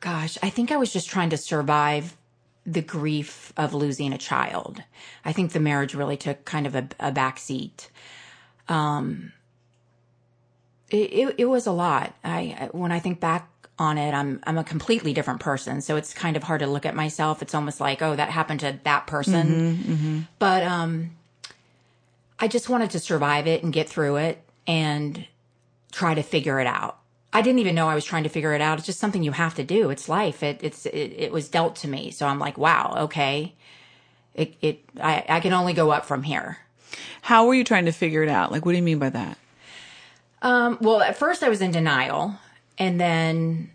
Gosh, 0.04 0.37
I 0.42 0.50
think 0.50 0.70
I 0.70 0.76
was 0.76 0.92
just 0.92 1.08
trying 1.08 1.30
to 1.30 1.38
survive 1.38 2.14
the 2.66 2.82
grief 2.82 3.54
of 3.56 3.73
losing 3.73 4.12
a 4.12 4.18
child. 4.18 4.82
I 5.25 5.32
think 5.32 5.52
the 5.52 5.61
marriage 5.61 5.94
really 5.94 6.18
took 6.18 6.44
kind 6.44 6.66
of 6.66 6.75
a, 6.75 6.87
a 7.00 7.11
back 7.11 7.38
seat. 7.38 7.88
Um, 8.68 9.32
it, 10.90 11.11
it, 11.11 11.34
it 11.38 11.44
was 11.46 11.66
a 11.66 11.73
lot. 11.73 12.14
I, 12.23 12.68
when 12.73 12.92
I 12.92 12.99
think 12.99 13.18
back 13.18 13.49
on 13.78 13.96
it, 13.96 14.12
I'm, 14.12 14.40
I'm 14.46 14.58
a 14.58 14.64
completely 14.64 15.14
different 15.14 15.40
person. 15.40 15.80
So 15.80 15.96
it's 15.96 16.12
kind 16.12 16.37
of 16.37 16.42
hard 16.42 16.61
to 16.61 16.66
look 16.66 16.84
at 16.84 16.94
myself. 16.94 17.40
It's 17.40 17.54
almost 17.54 17.80
like, 17.80 18.02
oh, 18.02 18.14
that 18.14 18.28
happened 18.28 18.61
to 18.61 18.78
that 18.84 19.06
person. 19.06 19.46
But, 20.38 20.64
um, 20.64 21.12
I 22.38 22.46
just 22.46 22.68
wanted 22.68 22.90
to 22.90 23.00
survive 23.00 23.46
it 23.46 23.62
and 23.62 23.73
get 23.73 23.88
through 23.88 24.16
it 24.16 24.42
and 24.66 25.25
try 25.92 26.12
to 26.12 26.23
figure 26.23 26.61
it 26.61 26.66
out. 26.66 26.99
I 27.34 27.42
didn't 27.42 27.58
even 27.58 27.74
know 27.74 27.88
I 27.88 27.96
was 27.96 28.04
trying 28.04 28.22
to 28.22 28.28
figure 28.28 28.54
it 28.54 28.60
out. 28.60 28.78
It's 28.78 28.86
just 28.86 29.00
something 29.00 29.24
you 29.24 29.32
have 29.32 29.56
to 29.56 29.64
do. 29.64 29.90
It's 29.90 30.08
life. 30.08 30.44
It, 30.44 30.60
it's, 30.62 30.86
it, 30.86 31.12
it 31.16 31.32
was 31.32 31.48
dealt 31.48 31.74
to 31.76 31.88
me. 31.88 32.12
So 32.12 32.28
I'm 32.28 32.38
like, 32.38 32.56
wow, 32.56 32.94
okay. 32.96 33.54
It, 34.34 34.54
it, 34.62 34.84
I, 35.02 35.24
I 35.28 35.40
can 35.40 35.52
only 35.52 35.72
go 35.72 35.90
up 35.90 36.06
from 36.06 36.22
here. 36.22 36.58
How 37.22 37.46
were 37.46 37.54
you 37.54 37.64
trying 37.64 37.86
to 37.86 37.92
figure 37.92 38.22
it 38.22 38.28
out? 38.28 38.52
Like, 38.52 38.64
what 38.64 38.70
do 38.70 38.78
you 38.78 38.84
mean 38.84 39.00
by 39.00 39.10
that? 39.10 39.36
Um, 40.42 40.78
well, 40.80 41.00
at 41.00 41.16
first 41.16 41.42
I 41.42 41.48
was 41.48 41.60
in 41.60 41.72
denial. 41.72 42.36
And 42.78 43.00
then 43.00 43.70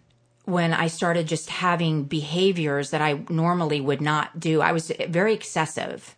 when 0.46 0.74
I 0.74 0.88
started 0.88 1.28
just 1.28 1.50
having 1.50 2.04
behaviors 2.04 2.92
that 2.92 3.02
I 3.02 3.24
normally 3.30 3.82
would 3.82 4.02
not 4.02 4.40
do, 4.40 4.62
I 4.62 4.72
was 4.72 4.90
very 5.10 5.34
excessive. 5.34 6.16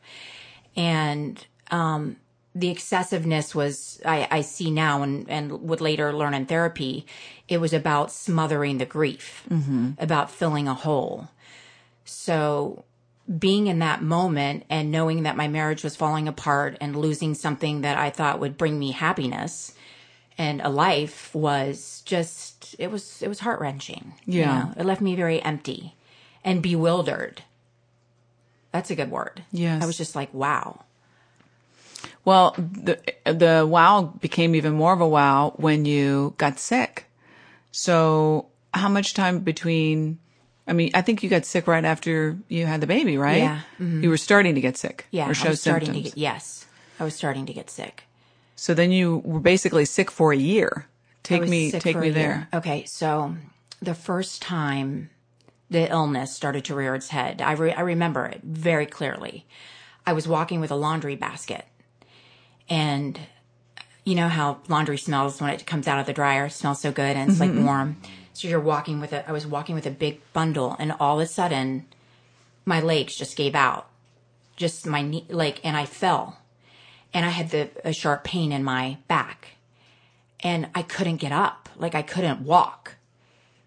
And, 0.75 1.43
um, 1.71 2.17
the 2.53 2.69
excessiveness 2.69 3.55
was, 3.55 4.01
I, 4.05 4.27
I 4.29 4.41
see 4.41 4.71
now 4.71 5.03
and, 5.03 5.29
and 5.29 5.63
would 5.63 5.81
later 5.81 6.13
learn 6.13 6.33
in 6.33 6.45
therapy, 6.45 7.05
it 7.47 7.59
was 7.59 7.73
about 7.73 8.11
smothering 8.11 8.77
the 8.77 8.85
grief, 8.85 9.43
mm-hmm. 9.49 9.91
about 9.97 10.31
filling 10.31 10.67
a 10.67 10.73
hole. 10.73 11.29
So 12.03 12.83
being 13.39 13.67
in 13.67 13.79
that 13.79 14.01
moment 14.01 14.65
and 14.69 14.91
knowing 14.91 15.23
that 15.23 15.37
my 15.37 15.47
marriage 15.47 15.83
was 15.83 15.95
falling 15.95 16.27
apart 16.27 16.77
and 16.81 16.95
losing 16.95 17.33
something 17.33 17.81
that 17.81 17.97
I 17.97 18.09
thought 18.09 18.39
would 18.39 18.57
bring 18.57 18.77
me 18.77 18.91
happiness 18.91 19.73
and 20.37 20.61
a 20.61 20.69
life 20.69 21.33
was 21.35 22.01
just 22.05 22.75
it 22.79 22.89
was 22.89 23.21
it 23.21 23.27
was 23.27 23.39
heart 23.39 23.59
wrenching. 23.59 24.13
Yeah. 24.25 24.73
it 24.75 24.85
left 24.85 25.01
me 25.01 25.15
very 25.15 25.41
empty 25.41 25.95
and 26.43 26.61
bewildered. 26.63 27.43
That's 28.71 28.89
a 28.89 28.95
good 28.95 29.11
word. 29.11 29.43
Yes. 29.51 29.83
I 29.83 29.85
was 29.85 29.97
just 29.97 30.15
like, 30.15 30.33
wow. 30.33 30.83
Well, 32.23 32.55
the 32.57 32.99
the 33.25 33.65
wow 33.67 34.13
became 34.21 34.55
even 34.55 34.73
more 34.73 34.93
of 34.93 35.01
a 35.01 35.07
wow 35.07 35.53
when 35.57 35.85
you 35.85 36.33
got 36.37 36.59
sick. 36.59 37.05
So, 37.71 38.47
how 38.73 38.89
much 38.89 39.13
time 39.13 39.39
between? 39.39 40.19
I 40.67 40.73
mean, 40.73 40.91
I 40.93 41.01
think 41.01 41.23
you 41.23 41.29
got 41.29 41.45
sick 41.45 41.67
right 41.67 41.83
after 41.83 42.37
you 42.47 42.65
had 42.65 42.81
the 42.81 42.87
baby, 42.87 43.17
right? 43.17 43.39
Yeah. 43.39 43.61
Mm-hmm. 43.79 44.03
You 44.03 44.09
were 44.09 44.17
starting 44.17 44.55
to 44.55 44.61
get 44.61 44.77
sick. 44.77 45.07
Yeah, 45.11 45.29
Or 45.29 45.33
show 45.33 45.47
I 45.47 45.49
was 45.49 45.61
starting 45.61 45.87
symptoms. 45.87 46.11
to 46.11 46.15
get 46.15 46.17
yes. 46.21 46.65
I 46.99 47.03
was 47.03 47.15
starting 47.15 47.45
to 47.47 47.53
get 47.53 47.69
sick. 47.71 48.03
So 48.55 48.75
then 48.75 48.91
you 48.91 49.17
were 49.25 49.39
basically 49.39 49.85
sick 49.85 50.11
for 50.11 50.31
a 50.31 50.37
year. 50.37 50.85
Take 51.23 51.47
me, 51.47 51.71
take 51.71 51.97
me 51.97 52.11
there. 52.11 52.47
Okay, 52.53 52.85
so 52.85 53.35
the 53.81 53.95
first 53.95 54.41
time 54.41 55.09
the 55.69 55.89
illness 55.89 56.35
started 56.35 56.65
to 56.65 56.75
rear 56.75 56.93
its 56.93 57.09
head, 57.09 57.41
I, 57.41 57.53
re- 57.53 57.73
I 57.73 57.81
remember 57.81 58.25
it 58.25 58.41
very 58.43 58.85
clearly. 58.85 59.45
I 60.05 60.13
was 60.13 60.27
walking 60.27 60.59
with 60.59 60.69
a 60.71 60.75
laundry 60.75 61.15
basket, 61.15 61.65
and 62.71 63.19
you 64.03 64.15
know 64.15 64.29
how 64.29 64.61
laundry 64.67 64.97
smells 64.97 65.39
when 65.39 65.51
it 65.51 65.67
comes 65.67 65.87
out 65.87 65.99
of 65.99 66.07
the 66.07 66.13
dryer. 66.13 66.45
It 66.45 66.53
smells 66.53 66.81
so 66.81 66.91
good 66.91 67.15
and 67.15 67.29
it's 67.29 67.39
like 67.39 67.51
mm-hmm. 67.51 67.65
warm. 67.65 67.97
So 68.33 68.47
you're 68.47 68.59
walking 68.59 68.99
with 68.99 69.13
it. 69.13 69.25
I 69.27 69.31
was 69.31 69.45
walking 69.45 69.75
with 69.75 69.85
a 69.85 69.91
big 69.91 70.21
bundle, 70.33 70.75
and 70.79 70.93
all 70.99 71.19
of 71.19 71.23
a 71.23 71.27
sudden, 71.27 71.85
my 72.65 72.79
legs 72.79 73.15
just 73.15 73.35
gave 73.35 73.53
out, 73.53 73.89
just 74.55 74.87
my 74.87 75.01
knee, 75.01 75.25
like, 75.29 75.59
and 75.65 75.75
I 75.75 75.85
fell, 75.85 76.39
and 77.13 77.25
I 77.25 77.29
had 77.29 77.49
the 77.51 77.69
a 77.83 77.93
sharp 77.93 78.23
pain 78.23 78.51
in 78.51 78.63
my 78.63 78.97
back 79.07 79.49
and 80.43 80.69
I 80.73 80.81
couldn't 80.81 81.17
get 81.17 81.31
up. 81.31 81.69
Like 81.77 81.95
I 81.95 82.01
couldn't 82.01 82.41
walk. 82.41 82.95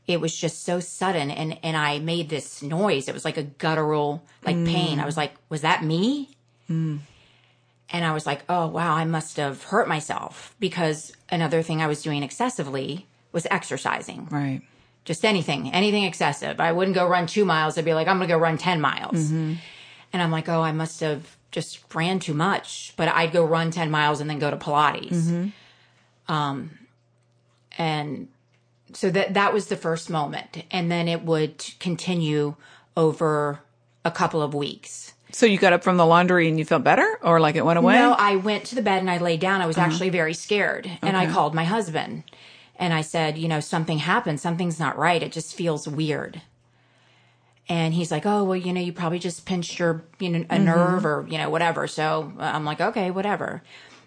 It 0.06 0.20
was 0.20 0.37
just 0.37 0.64
so 0.64 0.80
sudden 0.80 1.30
and 1.30 1.58
and 1.62 1.76
I 1.76 1.99
made 1.99 2.28
this 2.28 2.62
noise. 2.62 3.08
It 3.08 3.14
was 3.14 3.25
like 3.25 3.37
a 3.37 3.42
guttural 3.42 4.23
like 4.44 4.56
pain. 4.64 4.99
Mm. 4.99 5.02
I 5.02 5.06
was 5.06 5.16
like, 5.16 5.34
was 5.49 5.62
that 5.62 5.84
me? 5.84 6.37
Mm. 6.70 7.00
And 7.94 8.04
I 8.04 8.12
was 8.12 8.26
like, 8.26 8.42
oh 8.48 8.66
wow, 8.66 8.92
I 8.92 9.04
must 9.04 9.36
have 9.36 9.62
hurt 9.62 9.86
myself 9.86 10.56
because 10.58 11.12
another 11.30 11.62
thing 11.62 11.80
I 11.80 11.86
was 11.86 12.02
doing 12.02 12.24
excessively 12.24 13.06
was 13.30 13.46
exercising. 13.52 14.26
Right. 14.32 14.62
Just 15.04 15.24
anything, 15.24 15.72
anything 15.72 16.02
excessive. 16.02 16.58
I 16.58 16.72
wouldn't 16.72 16.96
go 16.96 17.06
run 17.06 17.28
two 17.28 17.44
miles. 17.44 17.78
I'd 17.78 17.84
be 17.84 17.94
like, 17.94 18.08
I'm 18.08 18.16
going 18.16 18.28
to 18.28 18.34
go 18.34 18.38
run 18.38 18.58
10 18.58 18.80
miles. 18.80 19.30
And 19.30 19.58
I'm 20.12 20.32
like, 20.32 20.48
oh, 20.48 20.60
I 20.60 20.72
must 20.72 20.98
have 21.00 21.36
just 21.52 21.94
ran 21.94 22.18
too 22.18 22.34
much. 22.34 22.94
But 22.96 23.06
I'd 23.10 23.30
go 23.30 23.44
run 23.44 23.70
10 23.70 23.92
miles 23.92 24.20
and 24.20 24.28
then 24.28 24.40
go 24.40 24.50
to 24.50 24.56
Pilates. 24.56 25.52
Um, 26.26 26.70
and 27.78 28.26
so 28.92 29.08
that, 29.10 29.34
that 29.34 29.54
was 29.54 29.68
the 29.68 29.76
first 29.76 30.10
moment. 30.10 30.64
And 30.72 30.90
then 30.90 31.06
it 31.06 31.22
would 31.22 31.64
continue 31.78 32.56
over 32.96 33.60
a 34.04 34.10
couple 34.10 34.42
of 34.42 34.52
weeks. 34.52 35.13
So 35.34 35.46
you 35.46 35.58
got 35.58 35.72
up 35.72 35.82
from 35.82 35.96
the 35.96 36.06
laundry 36.06 36.48
and 36.48 36.58
you 36.58 36.64
felt 36.64 36.84
better, 36.84 37.18
or 37.20 37.40
like 37.40 37.56
it 37.56 37.64
went 37.64 37.78
away? 37.78 37.94
No, 37.94 38.12
I 38.12 38.36
went 38.36 38.66
to 38.66 38.76
the 38.76 38.82
bed 38.82 39.00
and 39.00 39.10
I 39.10 39.18
laid 39.18 39.40
down. 39.40 39.60
I 39.60 39.66
was 39.66 39.76
actually 39.76 40.10
very 40.10 40.32
scared. 40.32 40.88
And 41.02 41.16
I 41.16 41.26
called 41.30 41.54
my 41.54 41.64
husband 41.64 42.22
and 42.76 42.94
I 42.94 43.00
said, 43.00 43.36
you 43.36 43.48
know, 43.48 43.58
something 43.60 43.98
happened. 43.98 44.38
Something's 44.40 44.78
not 44.78 44.96
right. 44.96 45.22
It 45.22 45.32
just 45.32 45.54
feels 45.56 45.88
weird. 45.88 46.40
And 47.68 47.94
he's 47.94 48.10
like, 48.12 48.26
oh, 48.26 48.44
well, 48.44 48.56
you 48.56 48.72
know, 48.72 48.80
you 48.80 48.92
probably 48.92 49.18
just 49.18 49.44
pinched 49.44 49.78
your, 49.78 50.04
you 50.20 50.28
know, 50.28 50.44
a 50.50 50.58
nerve 50.58 51.04
or, 51.04 51.26
you 51.28 51.38
know, 51.38 51.50
whatever. 51.50 51.88
So 51.88 52.32
uh, 52.38 52.42
I'm 52.42 52.64
like, 52.64 52.80
okay, 52.80 53.10
whatever. 53.10 53.62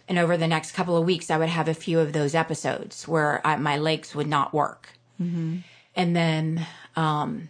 And 0.07 0.17
over 0.17 0.38
the 0.38 0.48
next 0.48 0.72
couple 0.74 0.96
of 0.96 1.05
weeks, 1.05 1.29
I 1.29 1.38
would 1.38 1.50
have 1.50 1.67
a 1.67 1.74
few 1.74 2.00
of 2.00 2.13
those 2.13 2.36
episodes 2.36 3.07
where 3.07 3.41
I, 3.46 3.57
my 3.57 3.77
legs 3.77 4.15
would 4.15 4.27
not 4.27 4.53
work. 4.53 4.89
And 5.96 6.15
then, 6.15 6.65
um, 6.96 7.50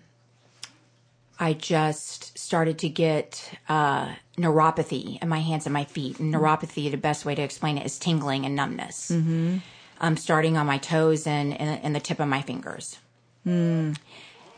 I 1.39 1.53
just 1.53 2.37
started 2.37 2.79
to 2.79 2.89
get 2.89 3.51
uh, 3.69 4.13
neuropathy 4.37 5.21
in 5.21 5.29
my 5.29 5.39
hands 5.39 5.65
and 5.65 5.73
my 5.73 5.83
feet. 5.85 6.19
And 6.19 6.33
neuropathy, 6.33 6.89
the 6.89 6.97
best 6.97 7.25
way 7.25 7.35
to 7.35 7.41
explain 7.41 7.77
it 7.77 7.85
is 7.85 7.99
tingling 7.99 8.45
and 8.45 8.55
numbness. 8.55 9.11
Mm-hmm. 9.11 9.57
Um, 9.99 10.17
starting 10.17 10.57
on 10.57 10.65
my 10.65 10.77
toes 10.77 11.25
and, 11.27 11.59
and, 11.59 11.79
and 11.83 11.95
the 11.95 11.99
tip 11.99 12.19
of 12.19 12.27
my 12.27 12.41
fingers. 12.41 12.97
And 13.45 13.97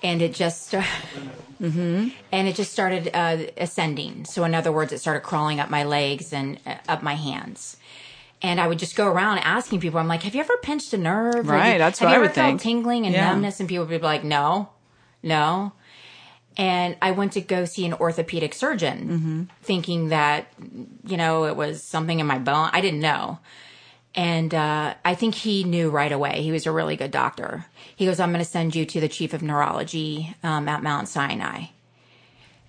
it 0.02 0.34
just, 0.34 0.74
and 1.60 2.12
it 2.32 2.56
just 2.56 2.72
started 2.72 3.10
uh, 3.14 3.38
ascending. 3.58 4.26
So 4.26 4.44
in 4.44 4.56
other 4.56 4.72
words, 4.72 4.92
it 4.92 5.00
started 5.00 5.22
crawling 5.22 5.60
up 5.60 5.70
my 5.70 5.84
legs 5.84 6.34
and 6.34 6.60
uh, 6.66 6.76
up 6.88 7.04
my 7.04 7.14
hands. 7.16 7.78
And 8.42 8.60
I 8.62 8.68
would 8.68 8.80
just 8.80 8.96
go 8.96 9.08
around 9.08 9.40
asking 9.40 9.82
people, 9.82 10.00
I'm 10.00 10.08
like, 10.08 10.24
have 10.24 10.34
you 10.34 10.40
ever 10.42 10.56
pinched 10.64 10.94
a 10.94 10.98
nerve? 10.98 11.36
Have 11.36 11.46
you- 11.46 11.52
Right, 11.52 11.78
that's 11.78 12.00
have 12.00 12.08
what 12.08 12.12
you 12.12 12.14
I 12.14 12.16
ever 12.18 12.26
would 12.28 12.36
felt 12.36 12.48
think. 12.52 12.62
tingling 12.62 13.06
and 13.06 13.14
Yeah. 13.14 13.30
numbness? 13.32 13.60
And 13.60 13.68
people 13.68 13.86
would 13.86 13.92
be 14.02 14.04
like, 14.06 14.24
no, 14.24 14.70
no. 15.22 15.74
And 16.60 16.98
I 17.02 17.12
went 17.12 17.32
to 17.34 17.42
go 17.42 17.64
see 17.64 17.86
an 17.86 17.94
orthopedic 17.94 18.54
surgeon, 18.54 19.48
thinking 19.62 20.10
that, 20.10 20.52
you 21.08 21.16
know, 21.16 21.46
it 21.46 21.56
was 21.56 21.82
something 21.82 22.20
in 22.20 22.28
my 22.28 22.38
bone. 22.38 22.70
I 22.74 22.82
didn't 22.82 23.00
know. 23.00 23.40
And 24.14 24.54
uh, 24.54 24.96
I 25.06 25.16
think 25.16 25.36
he 25.36 25.64
knew 25.64 25.90
right 25.90 26.12
away. 26.12 26.42
He 26.42 26.52
was 26.52 26.68
a 26.68 26.72
really 26.74 26.98
good 26.98 27.12
doctor. 27.12 27.66
He 27.96 28.06
goes, 28.06 28.20
I'm 28.20 28.32
going 28.34 28.44
to 28.44 28.52
send 28.52 28.76
you 28.76 28.86
to 28.86 29.00
the 29.00 29.08
chief 29.08 29.34
of 29.34 29.42
neurology 29.42 30.36
um, 30.44 30.68
at 30.68 30.84
Mount 30.84 31.08
Sinai. 31.08 31.68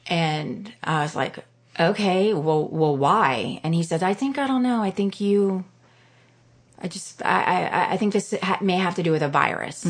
And 0.06 0.72
I 0.84 1.02
was 1.02 1.16
like, 1.16 1.44
okay, 1.80 2.32
well, 2.32 2.68
well, 2.68 2.96
why? 2.96 3.60
And 3.64 3.74
he 3.74 3.82
said, 3.82 4.04
I 4.04 4.14
think, 4.14 4.38
I 4.38 4.46
don't 4.46 4.62
know. 4.62 4.80
I 4.82 4.92
think 4.92 5.20
you, 5.20 5.64
I 6.78 6.86
just, 6.86 7.24
I, 7.24 7.66
I, 7.66 7.92
I 7.94 7.96
think 7.96 8.12
this 8.12 8.34
may 8.60 8.76
have 8.76 8.94
to 8.94 9.02
do 9.02 9.10
with 9.10 9.22
a 9.22 9.28
virus. 9.28 9.84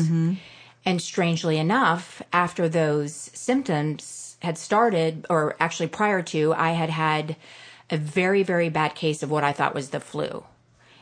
And 0.83 1.01
strangely 1.01 1.57
enough, 1.57 2.21
after 2.33 2.67
those 2.67 3.13
symptoms 3.13 4.37
had 4.41 4.57
started, 4.57 5.25
or 5.29 5.55
actually 5.59 5.87
prior 5.87 6.21
to, 6.23 6.53
I 6.53 6.71
had 6.71 6.89
had 6.89 7.35
a 7.89 7.97
very, 7.97 8.41
very 8.41 8.69
bad 8.69 8.95
case 8.95 9.21
of 9.21 9.29
what 9.29 9.43
I 9.43 9.51
thought 9.51 9.75
was 9.75 9.89
the 9.89 9.99
flu. 9.99 10.43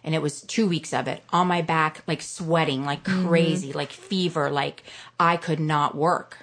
And 0.03 0.15
it 0.15 0.21
was 0.21 0.41
two 0.41 0.67
weeks 0.67 0.93
of 0.93 1.07
it 1.07 1.24
on 1.31 1.48
my 1.48 1.62
back, 1.62 2.03
like 2.07 2.21
sweating 2.21 2.83
like 2.83 3.03
mm-hmm. 3.03 3.27
crazy, 3.27 3.74
like 3.74 3.91
fever, 3.91 4.50
like 4.50 4.83
I 5.19 5.38
could 5.38 5.59
not 5.59 5.95
work. 5.95 6.38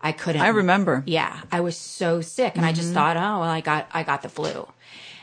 I 0.00 0.12
couldn't. 0.12 0.42
I 0.42 0.48
remember. 0.48 1.02
Yeah, 1.06 1.40
I 1.50 1.60
was 1.60 1.76
so 1.76 2.20
sick, 2.20 2.56
and 2.56 2.64
I 2.64 2.72
just 2.72 2.88
mm-hmm. 2.88 2.94
thought, 2.94 3.16
oh 3.16 3.40
well, 3.40 3.42
I 3.42 3.60
got 3.60 3.88
I 3.92 4.02
got 4.02 4.22
the 4.22 4.28
flu, 4.28 4.68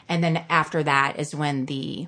and 0.10 0.24
then 0.24 0.44
after 0.50 0.84
that 0.84 1.20
is 1.20 1.36
when 1.36 1.68
the, 1.68 2.08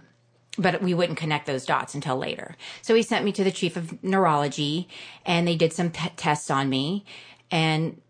but 0.57 0.81
we 0.81 0.93
wouldn't 0.93 1.17
connect 1.17 1.45
those 1.45 1.65
dots 1.65 1.95
until 1.95 2.17
later. 2.17 2.55
So 2.81 2.95
he 2.95 3.03
sent 3.03 3.25
me 3.25 3.31
to 3.33 3.43
the 3.43 3.51
chief 3.51 3.75
of 3.75 4.01
neurology, 4.03 4.87
and 5.25 5.47
they 5.47 5.55
did 5.55 5.73
some 5.73 5.91
t- 5.91 6.11
tests 6.15 6.49
on 6.49 6.69
me, 6.69 7.05
and 7.51 8.01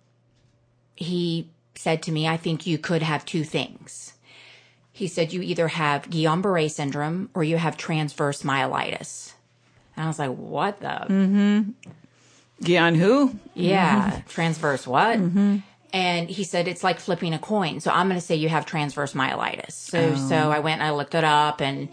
he 0.95 1.49
said 1.75 2.01
to 2.03 2.11
me, 2.11 2.27
I 2.27 2.37
think 2.37 2.65
you 2.65 2.77
could 2.77 3.01
have 3.01 3.25
two 3.25 3.43
things. 3.43 4.13
He 4.91 5.07
said 5.07 5.33
you 5.33 5.41
either 5.41 5.67
have 5.67 6.09
Guillain-Barré 6.09 6.71
syndrome 6.71 7.29
or 7.33 7.43
you 7.43 7.57
have 7.57 7.75
transverse 7.75 8.43
myelitis. 8.43 9.33
And 9.95 10.05
I 10.05 10.07
was 10.07 10.19
like, 10.19 10.31
what 10.31 10.79
the 10.79 10.87
mm-hmm. 10.87 11.71
Gian 12.61 12.95
who? 12.95 13.35
yeah, 13.53 14.11
mm-hmm. 14.11 14.29
transverse 14.29 14.87
what? 14.87 15.19
Mm-hmm. 15.19 15.57
And 15.91 16.29
he 16.29 16.43
said 16.43 16.67
it's 16.67 16.83
like 16.83 16.99
flipping 16.99 17.33
a 17.33 17.39
coin. 17.39 17.81
So 17.81 17.91
I'm 17.91 18.07
going 18.07 18.19
to 18.19 18.25
say 18.25 18.35
you 18.35 18.49
have 18.49 18.65
transverse 18.65 19.13
myelitis. 19.13 19.73
So 19.73 20.15
so 20.15 20.35
oh. 20.35 20.51
I 20.51 20.59
went 20.59 20.81
and 20.81 20.87
I 20.87 20.91
looked 20.91 21.15
it 21.15 21.23
up, 21.23 21.61
and 21.61 21.89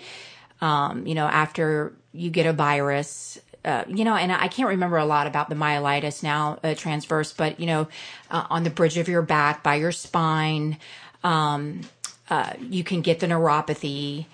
um, 0.63 1.07
you 1.07 1.15
know, 1.15 1.27
after 1.27 1.93
you 2.15 2.31
get 2.31 2.47
a 2.47 2.53
virus. 2.55 3.39
Uh, 3.65 3.85
you 3.87 4.05
know, 4.05 4.17
and 4.17 4.33
I 4.33 4.49
can't 4.49 4.71
remember 4.71 4.97
a 4.97 5.05
lot 5.05 5.29
about 5.29 5.49
the 5.49 5.55
myelitis 5.55 6.21
now, 6.25 6.59
uh, 6.65 6.75
transverse, 6.75 7.33
but 7.33 7.61
you 7.61 7.67
know, 7.67 7.87
uh, 8.29 8.45
on 8.51 8.65
the 8.65 8.71
bridge 8.71 8.97
of 8.99 9.07
your 9.09 9.23
back, 9.23 9.63
by 9.63 9.77
your 9.77 9.93
spine, 9.93 10.79
um, 11.23 11.83
uh, 12.29 12.55
you 12.59 12.83
can 12.83 13.03
get 13.03 13.21
the 13.21 13.29
neuropathy, 13.29 14.27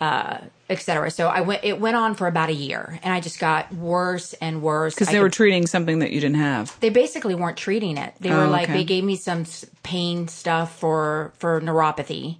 uh, 0.00 0.38
et 0.70 0.76
cetera. 0.80 1.10
So 1.10 1.26
I 1.26 1.40
went, 1.40 1.64
it 1.64 1.80
went 1.80 1.96
on 1.96 2.14
for 2.14 2.28
about 2.28 2.48
a 2.48 2.52
year 2.54 3.00
and 3.02 3.12
I 3.12 3.18
just 3.18 3.40
got 3.40 3.74
worse 3.74 4.34
and 4.34 4.62
worse. 4.62 4.94
Because 4.94 5.08
they 5.08 5.14
could- 5.14 5.22
were 5.22 5.30
treating 5.30 5.66
something 5.66 5.98
that 5.98 6.12
you 6.12 6.20
didn't 6.20 6.36
have. 6.36 6.78
they 6.78 6.90
basically 6.90 7.34
weren't 7.34 7.56
treating 7.56 7.96
it. 7.96 8.14
They 8.20 8.30
Oh, 8.30 8.36
were 8.38 8.46
like 8.46 8.64
okay. 8.68 8.74
they 8.74 8.84
gave 8.84 9.02
me 9.02 9.16
some 9.16 9.46
pain 9.82 10.28
stuff 10.28 10.78
for 10.78 11.32
for 11.40 11.60
neuropathy, 11.60 12.36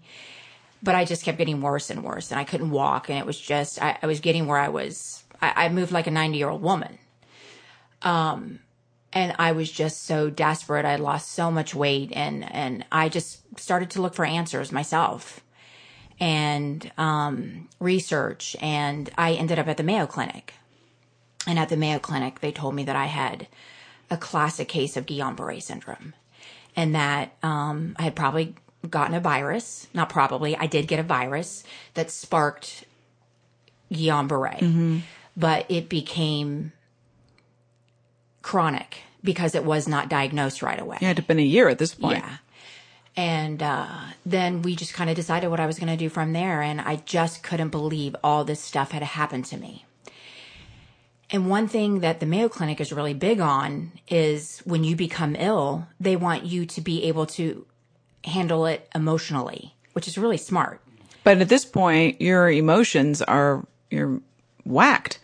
but 0.83 0.95
I 0.95 1.05
just 1.05 1.25
kept 1.25 1.39
getting 1.39 1.61
worse 1.61 1.91
and 1.91 2.05
worse, 2.05 2.31
and 2.31 2.41
I 2.41 2.45
couldn't 2.45 2.71
walk, 2.71 3.09
and 3.09 3.19
it 3.19 3.27
was 3.27 3.41
just 3.41 3.83
I, 3.83 3.99
I 4.03 4.07
was 4.07 4.21
getting 4.21 4.47
where 4.47 4.59
I 4.59 4.69
was. 4.69 5.25
I, 5.41 5.67
I 5.67 5.69
moved 5.69 5.93
like 5.93 6.07
a 6.07 6.11
ninety 6.11 6.39
year 6.39 6.49
old 6.49 6.63
woman, 6.63 6.99
um, 8.03 8.61
and 9.13 9.35
I 9.39 9.53
was 9.53 9.71
just 9.71 10.05
so 10.05 10.31
desperate. 10.31 10.85
I 10.85 10.97
lost 10.97 11.33
so 11.33 11.51
much 11.51 11.75
weight, 11.75 12.13
and 12.13 12.51
and 12.53 12.85
I 12.93 13.09
just 13.09 13.59
started 13.59 13.91
to 13.91 14.03
look 14.03 14.15
for 14.15 14.25
answers 14.25 14.73
myself 14.73 15.41
and 16.19 16.91
um, 16.97 17.69
research, 17.79 18.57
and 18.61 19.11
I 19.19 19.33
ended 19.35 19.59
up 19.59 19.69
at 19.69 19.77
the 19.77 19.83
Mayo 19.83 20.07
Clinic. 20.07 20.55
And 21.47 21.59
at 21.59 21.69
the 21.69 21.77
Mayo 21.77 21.99
Clinic, 21.99 22.41
they 22.41 22.51
told 22.51 22.75
me 22.75 22.85
that 22.85 22.97
I 22.97 23.07
had 23.07 23.47
a 24.11 24.17
classic 24.17 24.69
case 24.69 24.97
of 24.97 25.07
Guillain-Barré 25.07 25.63
syndrome, 25.63 26.15
and 26.75 26.95
that 26.95 27.37
um, 27.43 27.95
I 27.99 28.03
had 28.03 28.17
probably 28.17 28.55
gotten 28.91 29.15
a 29.15 29.21
virus. 29.21 29.89
Not 29.95 30.09
probably, 30.09 30.57
I 30.57 30.67
did 30.67 30.89
get 30.89 30.99
a 30.99 31.03
virus 31.03 31.65
that 31.95 32.11
sparked 32.11 32.85
Guillain-Barré, 33.93 35.03
but 35.37 35.67
it 35.69 35.89
became 35.89 36.73
chronic 38.43 38.99
because 39.23 39.55
it 39.55 39.65
was 39.65 39.89
not 39.89 40.09
diagnosed 40.09 40.63
right 40.63 40.81
away. 40.81 40.99
Yeah, 41.01 41.11
it 41.11 41.17
had 41.17 41.27
been 41.27 41.39
a 41.39 41.43
year 41.43 41.69
at 41.69 41.79
this 41.79 41.95
point. 41.95 42.19
Yeah. 42.19 42.37
And 43.17 43.63
uh, 43.63 43.89
then 44.27 44.63
we 44.63 44.77
just 44.77 44.93
kind 44.93 45.09
of 45.09 45.17
decided 45.17 45.49
what 45.49 45.59
I 45.59 45.67
was 45.67 45.79
going 45.79 45.89
to 45.89 45.97
do 45.97 46.09
from 46.09 46.33
there. 46.33 46.61
And 46.61 46.81
I 46.81 46.97
just 46.97 47.43
couldn't 47.43 47.71
believe 47.71 48.15
all 48.23 48.45
this 48.45 48.61
stuff 48.61 48.91
had 48.91 49.03
happened 49.03 49.47
to 49.47 49.57
me. 49.57 49.85
And 51.31 51.49
one 51.49 51.67
thing 51.67 52.01
that 52.01 52.21
the 52.21 52.27
Mayo 52.27 52.49
Clinic 52.49 52.81
is 52.81 52.93
really 52.93 53.15
big 53.15 53.41
on 53.41 53.93
is 54.07 54.61
when 54.65 54.85
you 54.85 54.95
become 54.95 55.35
ill, 55.35 55.89
they 55.99 56.15
want 56.15 56.45
you 56.45 56.67
to 56.67 56.81
be 56.81 57.05
able 57.05 57.27
to 57.27 57.67
handle 58.27 58.67
it 58.67 58.89
emotionally, 58.95 59.75
which 59.93 60.07
is 60.09 60.19
really 60.19 60.37
smart. 60.37 60.81
But 61.25 61.39
at 61.41 61.49
this 61.49 61.65
point, 61.65 62.21
your 62.21 62.51
emotions 62.51 63.23
are 63.23 63.65
you're 63.91 64.21
whacked. 64.65 65.19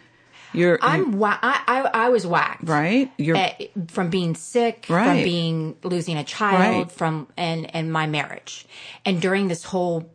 You're 0.54 0.78
I'm 0.82 1.12
wa- 1.18 1.38
I, 1.40 1.62
I, 1.66 2.06
I 2.06 2.08
was 2.10 2.26
whacked. 2.26 2.68
right. 2.68 3.10
You're 3.16 3.36
eh, 3.36 3.68
from 3.88 4.10
being 4.10 4.34
sick, 4.34 4.86
right. 4.88 5.04
from 5.06 5.24
being 5.24 5.76
losing 5.82 6.16
a 6.18 6.24
child, 6.24 6.76
Right. 6.88 6.92
from 6.92 7.28
and 7.36 7.74
and 7.74 7.90
my 7.92 8.06
marriage. 8.06 8.66
And 9.04 9.20
during 9.22 9.48
this 9.48 9.64
whole 9.64 10.10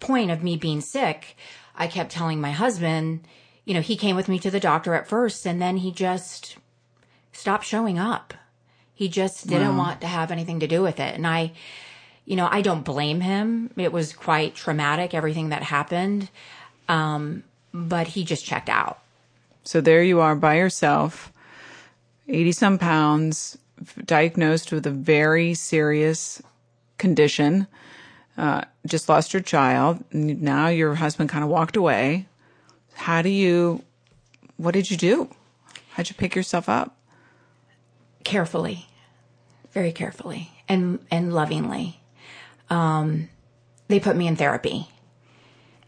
point 0.00 0.30
of 0.30 0.42
me 0.42 0.56
being 0.56 0.80
sick, 0.80 1.36
I 1.76 1.86
kept 1.86 2.10
telling 2.10 2.40
my 2.40 2.50
husband, 2.50 3.20
you 3.64 3.74
know, 3.74 3.80
he 3.80 3.96
came 3.96 4.16
with 4.16 4.28
me 4.28 4.38
to 4.40 4.50
the 4.50 4.60
doctor 4.60 4.94
at 4.94 5.06
first 5.08 5.46
and 5.46 5.60
then 5.62 5.76
he 5.78 5.92
just 5.92 6.56
stopped 7.32 7.64
showing 7.64 7.98
up. 7.98 8.34
He 8.94 9.08
just 9.08 9.46
didn't 9.46 9.76
want 9.76 10.00
to 10.00 10.08
have 10.08 10.32
anything 10.32 10.58
to 10.58 10.66
do 10.66 10.82
with 10.82 10.98
it. 10.98 11.14
And 11.14 11.24
I 11.26 11.52
you 12.28 12.36
know, 12.36 12.48
I 12.50 12.60
don't 12.60 12.84
blame 12.84 13.20
him. 13.20 13.70
It 13.76 13.92
was 13.92 14.12
quite 14.12 14.54
traumatic 14.54 15.14
everything 15.14 15.48
that 15.48 15.62
happened. 15.62 16.30
Um 16.88 17.42
but 17.72 18.08
he 18.08 18.24
just 18.24 18.44
checked 18.44 18.68
out. 18.68 18.98
So 19.64 19.80
there 19.80 20.02
you 20.02 20.20
are 20.20 20.34
by 20.34 20.56
yourself, 20.56 21.30
80 22.28 22.52
some 22.52 22.78
pounds, 22.78 23.58
diagnosed 24.04 24.72
with 24.72 24.86
a 24.86 24.90
very 24.90 25.52
serious 25.52 26.42
condition. 26.96 27.66
Uh, 28.38 28.62
just 28.86 29.08
lost 29.08 29.34
your 29.34 29.42
child. 29.42 30.02
Now 30.12 30.68
your 30.68 30.94
husband 30.94 31.28
kind 31.28 31.44
of 31.44 31.50
walked 31.50 31.76
away. 31.76 32.26
How 32.94 33.20
do 33.20 33.28
you, 33.28 33.82
what 34.56 34.72
did 34.72 34.90
you 34.90 34.96
do? 34.96 35.28
How'd 35.90 36.08
you 36.08 36.14
pick 36.14 36.34
yourself 36.34 36.68
up? 36.68 36.98
carefully, 38.28 38.86
very 39.72 39.90
carefully 39.90 40.50
and 40.68 40.98
and 41.10 41.32
lovingly. 41.32 41.97
Um, 42.70 43.28
they 43.88 44.00
put 44.00 44.16
me 44.16 44.26
in 44.26 44.36
therapy, 44.36 44.88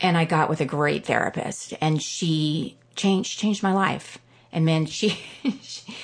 and 0.01 0.16
I 0.16 0.25
got 0.25 0.49
with 0.49 0.61
a 0.61 0.66
great 0.66 1.07
therapist, 1.07 1.75
and 1.81 2.03
she 2.03 2.79
changed 2.97 3.38
changed 3.38 3.62
my 3.62 3.73
life. 3.73 4.19
And 4.53 4.64
man, 4.64 4.87
she, 4.87 5.19
she 5.62 5.97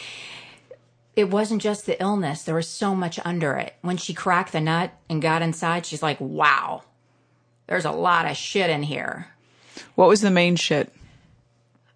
it 1.17 1.31
wasn't 1.31 1.63
just 1.63 1.87
the 1.87 2.01
illness; 2.01 2.43
there 2.43 2.55
was 2.55 2.69
so 2.69 2.95
much 2.95 3.19
under 3.25 3.55
it. 3.55 3.75
When 3.81 3.97
she 3.97 4.15
cracked 4.15 4.53
the 4.53 4.61
nut 4.61 4.93
and 5.09 5.23
got 5.23 5.43
inside, 5.43 5.87
she's 5.87 6.03
like, 6.03 6.21
"Wow, 6.21 6.83
there's 7.67 7.85
a 7.85 7.91
lot 7.93 8.31
of 8.31 8.37
shit 8.37 8.71
in 8.71 8.83
here." 8.83 9.29
What 9.95 10.09
was 10.09 10.21
the 10.21 10.31
main 10.31 10.57
shit? 10.57 10.93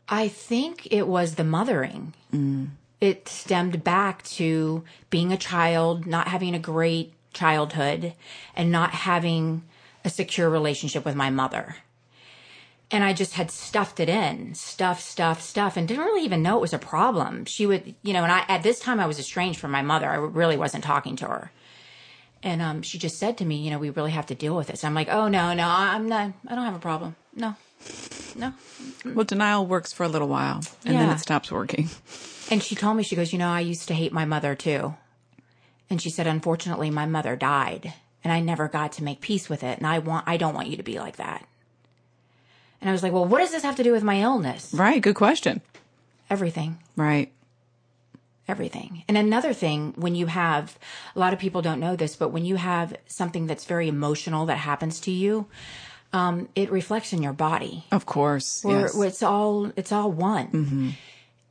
I 0.08 0.26
think 0.28 0.88
it 0.90 1.06
was 1.06 1.36
the 1.36 1.44
mothering. 1.44 2.14
It 3.00 3.28
stemmed 3.28 3.84
back 3.84 4.24
to 4.24 4.84
being 5.08 5.32
a 5.32 5.36
child, 5.36 6.06
not 6.06 6.28
having 6.28 6.54
a 6.54 6.58
great 6.58 7.14
childhood, 7.32 8.14
and 8.54 8.70
not 8.70 8.90
having 8.90 9.62
a 10.04 10.10
secure 10.10 10.48
relationship 10.48 11.04
with 11.04 11.14
my 11.14 11.30
mother. 11.30 11.76
And 12.92 13.04
I 13.04 13.12
just 13.12 13.34
had 13.34 13.50
stuffed 13.52 14.00
it 14.00 14.08
in, 14.08 14.54
stuff, 14.54 15.00
stuff, 15.00 15.40
stuff, 15.40 15.76
and 15.76 15.86
didn't 15.86 16.04
really 16.04 16.24
even 16.24 16.42
know 16.42 16.56
it 16.56 16.60
was 16.60 16.72
a 16.72 16.78
problem. 16.78 17.44
She 17.44 17.64
would, 17.66 17.94
you 18.02 18.12
know, 18.12 18.24
and 18.24 18.32
I, 18.32 18.44
at 18.48 18.64
this 18.64 18.80
time 18.80 18.98
I 18.98 19.06
was 19.06 19.20
estranged 19.20 19.60
from 19.60 19.70
my 19.70 19.82
mother. 19.82 20.08
I 20.08 20.16
really 20.16 20.56
wasn't 20.56 20.82
talking 20.82 21.14
to 21.16 21.26
her. 21.26 21.52
And 22.42 22.60
um, 22.62 22.82
she 22.82 22.98
just 22.98 23.18
said 23.18 23.38
to 23.38 23.44
me, 23.44 23.56
you 23.56 23.70
know, 23.70 23.78
we 23.78 23.90
really 23.90 24.10
have 24.10 24.26
to 24.26 24.34
deal 24.34 24.56
with 24.56 24.68
this. 24.68 24.82
I'm 24.82 24.94
like, 24.94 25.08
oh, 25.08 25.28
no, 25.28 25.52
no, 25.52 25.68
I'm 25.68 26.08
not, 26.08 26.32
I 26.48 26.54
don't 26.54 26.64
have 26.64 26.74
a 26.74 26.80
problem. 26.80 27.14
No, 27.34 27.54
no. 28.34 28.54
Well, 29.04 29.24
denial 29.24 29.66
works 29.66 29.92
for 29.92 30.04
a 30.04 30.08
little 30.08 30.28
while 30.28 30.62
and 30.84 30.96
then 30.96 31.10
it 31.10 31.20
stops 31.20 31.52
working. 31.52 31.90
And 32.50 32.62
she 32.62 32.74
told 32.74 32.96
me, 32.96 33.02
she 33.02 33.14
goes, 33.14 33.32
You 33.32 33.38
know, 33.38 33.48
I 33.48 33.60
used 33.60 33.88
to 33.88 33.94
hate 33.94 34.12
my 34.12 34.24
mother 34.24 34.54
too. 34.54 34.94
And 35.90 36.00
she 36.00 36.08
said, 36.10 36.26
Unfortunately, 36.26 36.88
my 36.90 37.04
mother 37.06 37.36
died 37.36 37.92
and 38.22 38.32
I 38.32 38.40
never 38.40 38.68
got 38.68 38.92
to 38.92 39.04
make 39.04 39.20
peace 39.20 39.48
with 39.48 39.62
it. 39.64 39.78
And 39.78 39.86
I 39.86 39.98
want, 39.98 40.24
I 40.28 40.36
don't 40.36 40.54
want 40.54 40.68
you 40.68 40.76
to 40.76 40.82
be 40.82 40.98
like 40.98 41.16
that. 41.16 41.44
And 42.80 42.88
I 42.88 42.92
was 42.92 43.02
like, 43.02 43.12
Well, 43.12 43.24
what 43.26 43.40
does 43.40 43.50
this 43.50 43.64
have 43.64 43.76
to 43.76 43.82
do 43.82 43.92
with 43.92 44.02
my 44.04 44.20
illness? 44.22 44.72
Right. 44.72 45.02
Good 45.02 45.16
question. 45.16 45.60
Everything. 46.30 46.78
Right. 46.96 47.32
everything. 48.48 49.04
And 49.06 49.16
another 49.16 49.52
thing, 49.52 49.94
when 49.96 50.14
you 50.16 50.26
have, 50.26 50.76
a 51.14 51.18
lot 51.18 51.32
of 51.32 51.38
people 51.38 51.62
don't 51.62 51.78
know 51.78 51.94
this, 51.96 52.16
but 52.16 52.30
when 52.30 52.44
you 52.44 52.56
have 52.56 52.96
something 53.06 53.46
that's 53.46 53.64
very 53.64 53.86
emotional 53.88 54.46
that 54.46 54.56
happens 54.58 54.98
to 55.00 55.10
you, 55.12 55.46
um, 56.12 56.48
it 56.56 56.70
reflects 56.72 57.12
in 57.12 57.22
your 57.22 57.32
body. 57.32 57.84
Of 57.92 58.06
course. 58.06 58.64
Yes. 58.66 58.96
it's 59.00 59.22
all, 59.22 59.70
it's 59.76 59.92
all 59.92 60.10
one. 60.10 60.96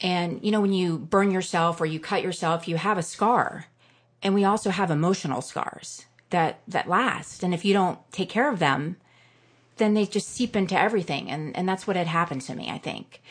And, 0.01 0.39
you 0.43 0.51
know, 0.51 0.59
when 0.61 0.73
you 0.73 0.97
burn 0.97 1.31
yourself 1.31 1.79
or 1.79 1.85
you 1.85 1.99
cut 2.01 2.21
yourself, 2.21 2.67
you 2.67 2.75
have 2.75 2.97
a 2.97 3.03
scar. 3.03 3.65
And 4.21 4.33
we 4.33 4.43
also 4.43 4.69
have 4.69 4.91
emotional 4.91 5.41
scars 5.41 6.05
that, 6.29 6.59
that 6.67 6.89
last. 6.89 7.43
And 7.43 7.53
if 7.53 7.63
you 7.63 7.73
don't 7.73 7.99
take 8.11 8.29
care 8.29 8.51
of 8.51 8.59
them, 8.59 8.97
then 9.77 9.93
they 9.93 10.05
just 10.05 10.29
seep 10.29 10.55
into 10.55 10.77
everything. 10.77 11.31
And, 11.31 11.55
and 11.55 11.67
that's 11.67 11.87
what 11.87 11.95
had 11.95 12.07
happened 12.07 12.41
to 12.43 12.55
me, 12.55 12.69
I 12.69 12.77
think. 12.77 13.21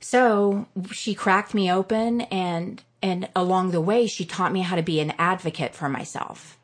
So 0.00 0.66
she 0.90 1.14
cracked 1.14 1.52
me 1.54 1.70
open 1.70 2.22
and, 2.22 2.82
and 3.02 3.28
along 3.36 3.70
the 3.70 3.80
way, 3.80 4.06
she 4.06 4.24
taught 4.24 4.52
me 4.52 4.62
how 4.62 4.76
to 4.76 4.82
be 4.82 5.00
an 5.00 5.12
advocate 5.18 5.74
for 5.74 5.88
myself. 5.88 6.58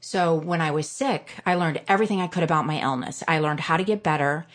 So 0.00 0.34
when 0.34 0.62
I 0.62 0.70
was 0.70 0.88
sick, 0.88 1.34
I 1.44 1.54
learned 1.54 1.82
everything 1.86 2.20
I 2.20 2.26
could 2.26 2.42
about 2.42 2.66
my 2.66 2.80
illness. 2.80 3.22
I 3.28 3.38
learned 3.38 3.60
how 3.60 3.76
to 3.76 3.84
get 3.84 4.02
better 4.02 4.46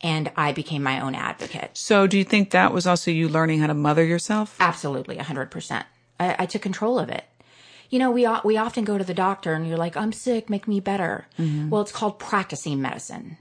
and 0.00 0.30
I 0.36 0.52
became 0.52 0.82
my 0.82 1.00
own 1.00 1.14
advocate. 1.14 1.70
so 1.72 2.06
do 2.06 2.18
you 2.18 2.24
think 2.24 2.50
that 2.50 2.72
was 2.72 2.86
also 2.86 3.10
you 3.10 3.28
learning 3.30 3.60
how 3.60 3.66
to 3.66 3.74
mother 3.74 4.04
yourself? 4.04 4.56
Absolutely, 4.60 5.16
100%. 5.16 5.84
I, 6.20 6.36
I 6.40 6.46
took 6.46 6.60
control 6.60 6.98
of 6.98 7.08
it. 7.08 7.24
You 7.90 7.98
know, 7.98 8.10
we, 8.10 8.28
we 8.44 8.56
often 8.56 8.84
go 8.84 8.98
to 8.98 9.04
the 9.04 9.14
doctor 9.14 9.54
and 9.54 9.66
you're 9.66 9.78
like, 9.78 9.96
I'm 9.96 10.12
sick, 10.12 10.50
make 10.50 10.66
me 10.66 10.80
better. 10.80 11.26
Mm-hmm. 11.38 11.70
Well, 11.70 11.82
it's 11.82 11.92
called 11.92 12.18
practicing 12.18 12.80
medicine. 12.82 13.36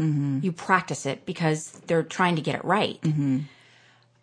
Mm-hmm. 0.00 0.40
You 0.42 0.52
practice 0.52 1.06
it 1.06 1.24
because 1.26 1.70
they're 1.86 2.02
trying 2.02 2.36
to 2.36 2.42
get 2.42 2.56
it 2.56 2.64
right. 2.64 3.00
Mm-hmm. 3.02 3.40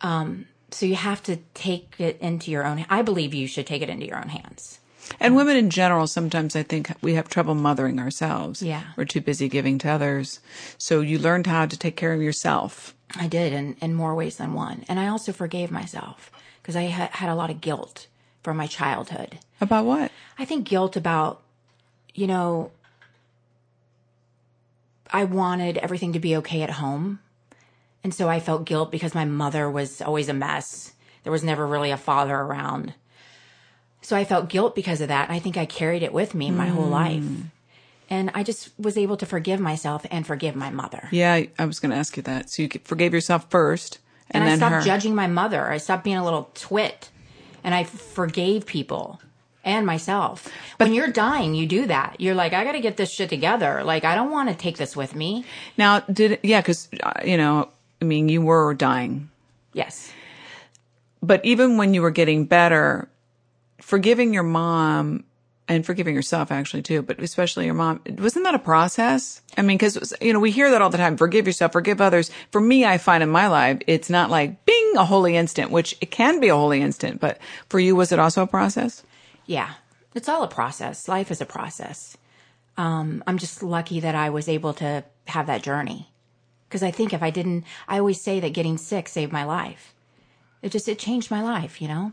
Um, 0.00 0.46
so 0.70 0.86
you 0.86 0.96
have 0.96 1.22
to 1.24 1.36
take 1.54 1.94
it 1.98 2.18
into 2.20 2.50
your 2.50 2.64
own, 2.66 2.84
I 2.90 3.02
believe 3.02 3.34
you 3.34 3.46
should 3.46 3.66
take 3.66 3.82
it 3.82 3.88
into 3.88 4.06
your 4.06 4.18
own 4.18 4.28
hands. 4.28 4.80
And 5.20 5.36
women 5.36 5.56
in 5.56 5.70
general, 5.70 6.06
sometimes 6.06 6.56
I 6.56 6.62
think 6.62 6.90
we 7.02 7.14
have 7.14 7.28
trouble 7.28 7.54
mothering 7.54 7.98
ourselves. 7.98 8.62
Yeah. 8.62 8.82
We're 8.96 9.04
too 9.04 9.20
busy 9.20 9.48
giving 9.48 9.78
to 9.78 9.90
others. 9.90 10.40
So 10.78 11.00
you 11.00 11.18
learned 11.18 11.46
how 11.46 11.66
to 11.66 11.78
take 11.78 11.96
care 11.96 12.12
of 12.12 12.22
yourself. 12.22 12.94
I 13.14 13.26
did 13.26 13.52
in, 13.52 13.76
in 13.80 13.94
more 13.94 14.14
ways 14.14 14.36
than 14.36 14.54
one. 14.54 14.84
And 14.88 14.98
I 14.98 15.08
also 15.08 15.32
forgave 15.32 15.70
myself 15.70 16.30
because 16.62 16.76
I 16.76 16.88
ha- 16.88 17.10
had 17.12 17.28
a 17.28 17.34
lot 17.34 17.50
of 17.50 17.60
guilt 17.60 18.06
from 18.42 18.56
my 18.56 18.66
childhood. 18.66 19.38
About 19.60 19.84
what? 19.84 20.10
I 20.38 20.44
think 20.44 20.68
guilt 20.68 20.96
about, 20.96 21.42
you 22.14 22.26
know, 22.26 22.70
I 25.10 25.24
wanted 25.24 25.78
everything 25.78 26.12
to 26.14 26.18
be 26.18 26.36
okay 26.36 26.62
at 26.62 26.70
home. 26.70 27.20
And 28.02 28.14
so 28.14 28.28
I 28.28 28.40
felt 28.40 28.64
guilt 28.64 28.90
because 28.90 29.14
my 29.14 29.24
mother 29.24 29.70
was 29.70 30.02
always 30.02 30.28
a 30.28 30.34
mess. 30.34 30.92
There 31.22 31.32
was 31.32 31.44
never 31.44 31.66
really 31.66 31.90
a 31.90 31.96
father 31.96 32.34
around. 32.34 32.94
So 34.00 34.16
I 34.16 34.24
felt 34.24 34.48
guilt 34.48 34.74
because 34.74 35.00
of 35.00 35.08
that. 35.08 35.28
And 35.28 35.36
I 35.36 35.38
think 35.38 35.56
I 35.56 35.66
carried 35.66 36.02
it 36.02 36.12
with 36.12 36.34
me 36.34 36.50
my 36.50 36.66
whole 36.66 36.86
hmm. 36.86 36.90
life. 36.90 37.24
And 38.10 38.30
I 38.34 38.42
just 38.42 38.70
was 38.78 38.98
able 38.98 39.16
to 39.18 39.26
forgive 39.26 39.60
myself 39.60 40.04
and 40.10 40.26
forgive 40.26 40.56
my 40.56 40.70
mother. 40.70 41.08
Yeah, 41.12 41.32
I- 41.34 41.50
I 41.58 41.64
was 41.64 41.78
going 41.78 41.92
to 41.92 41.96
ask 41.96 42.16
you 42.16 42.22
that. 42.24 42.50
So 42.50 42.62
you 42.62 42.68
forgave 42.82 43.14
yourself 43.14 43.46
first, 43.48 44.00
and, 44.30 44.42
And, 44.42 44.44
I 44.44 44.46
then 44.50 44.58
stopped 44.58 44.74
her. 44.74 44.80
judging 44.82 45.14
my 45.14 45.28
mother. 45.28 45.70
I 45.70 45.78
stopped 45.78 46.04
being 46.04 46.16
a 46.16 46.24
little 46.24 46.50
twit. 46.54 47.10
And 47.64 47.74
I 47.74 47.84
forgave 47.84 48.66
people 48.66 49.20
and 49.64 49.86
myself. 49.86 50.48
But 50.78 50.86
when 50.88 50.94
you're 50.94 51.12
dying, 51.12 51.54
you 51.54 51.66
do 51.66 51.86
that. 51.86 52.16
You're 52.20 52.34
like, 52.34 52.52
I 52.52 52.64
got 52.64 52.72
to 52.72 52.80
get 52.80 52.96
this 52.96 53.10
shit 53.10 53.28
together. 53.28 53.84
Like, 53.84 54.04
I 54.04 54.14
don't 54.16 54.30
want 54.32 54.48
to 54.48 54.54
take 54.54 54.76
this 54.76 54.96
with 54.96 55.14
me. 55.14 55.44
now, 55.76 56.00
did 56.00 56.40
yeah? 56.42 56.60
Because 56.60 56.88
uh, 57.02 57.12
you 57.24 57.36
know, 57.36 57.68
I 58.00 58.04
mean, 58.04 58.28
you 58.28 58.42
were 58.42 58.74
dying, 58.74 59.30
Yes. 59.72 60.12
but 61.22 61.44
even 61.44 61.76
when 61.76 61.94
you 61.94 62.02
were 62.02 62.10
getting 62.10 62.44
better, 62.46 63.08
forgiving 63.80 64.34
your 64.34 64.42
mom 64.42 65.24
and 65.68 65.86
forgiving 65.86 66.14
yourself 66.14 66.50
actually 66.50 66.82
too, 66.82 67.02
but 67.02 67.20
especially 67.20 67.66
your 67.66 67.74
mom, 67.74 68.00
wasn't 68.18 68.44
that 68.44 68.54
a 68.54 68.58
process? 68.58 69.40
I 69.56 69.62
mean, 69.62 69.78
because 69.78 70.12
you 70.20 70.32
know 70.32 70.40
we 70.40 70.50
hear 70.50 70.70
that 70.70 70.82
all 70.82 70.90
the 70.90 70.98
time: 70.98 71.16
forgive 71.16 71.46
yourself, 71.46 71.72
forgive 71.72 72.00
others. 72.00 72.30
For 72.50 72.60
me, 72.60 72.84
I 72.84 72.98
find 72.98 73.22
in 73.22 73.30
my 73.30 73.46
life, 73.46 73.80
it's 73.86 74.10
not 74.10 74.30
like 74.30 74.64
bing 74.66 74.92
a 74.96 75.04
holy 75.04 75.36
instant, 75.36 75.70
which 75.70 75.96
it 76.00 76.10
can 76.10 76.40
be 76.40 76.48
a 76.48 76.56
holy 76.56 76.80
instant, 76.80 77.20
but 77.20 77.38
for 77.68 77.78
you, 77.78 77.94
was 77.94 78.12
it 78.12 78.18
also 78.18 78.42
a 78.42 78.46
process? 78.46 79.02
Yeah. 79.46 79.74
It's 80.14 80.28
all 80.28 80.42
a 80.42 80.48
process. 80.48 81.08
Life 81.08 81.30
is 81.30 81.40
a 81.40 81.46
process. 81.46 82.16
Um, 82.76 83.24
I'm 83.26 83.38
just 83.38 83.62
lucky 83.62 84.00
that 84.00 84.14
I 84.14 84.30
was 84.30 84.48
able 84.48 84.74
to 84.74 85.04
have 85.26 85.46
that 85.46 85.62
journey. 85.62 86.12
Because 86.68 86.82
I 86.82 86.90
think 86.90 87.12
if 87.12 87.22
I 87.22 87.30
didn't, 87.30 87.64
I 87.88 87.98
always 87.98 88.20
say 88.20 88.40
that 88.40 88.54
getting 88.54 88.78
sick 88.78 89.08
saved 89.08 89.32
my 89.32 89.44
life. 89.44 89.94
It 90.62 90.70
just, 90.72 90.88
it 90.88 90.98
changed 90.98 91.30
my 91.30 91.42
life, 91.42 91.82
you 91.82 91.88
know? 91.88 92.12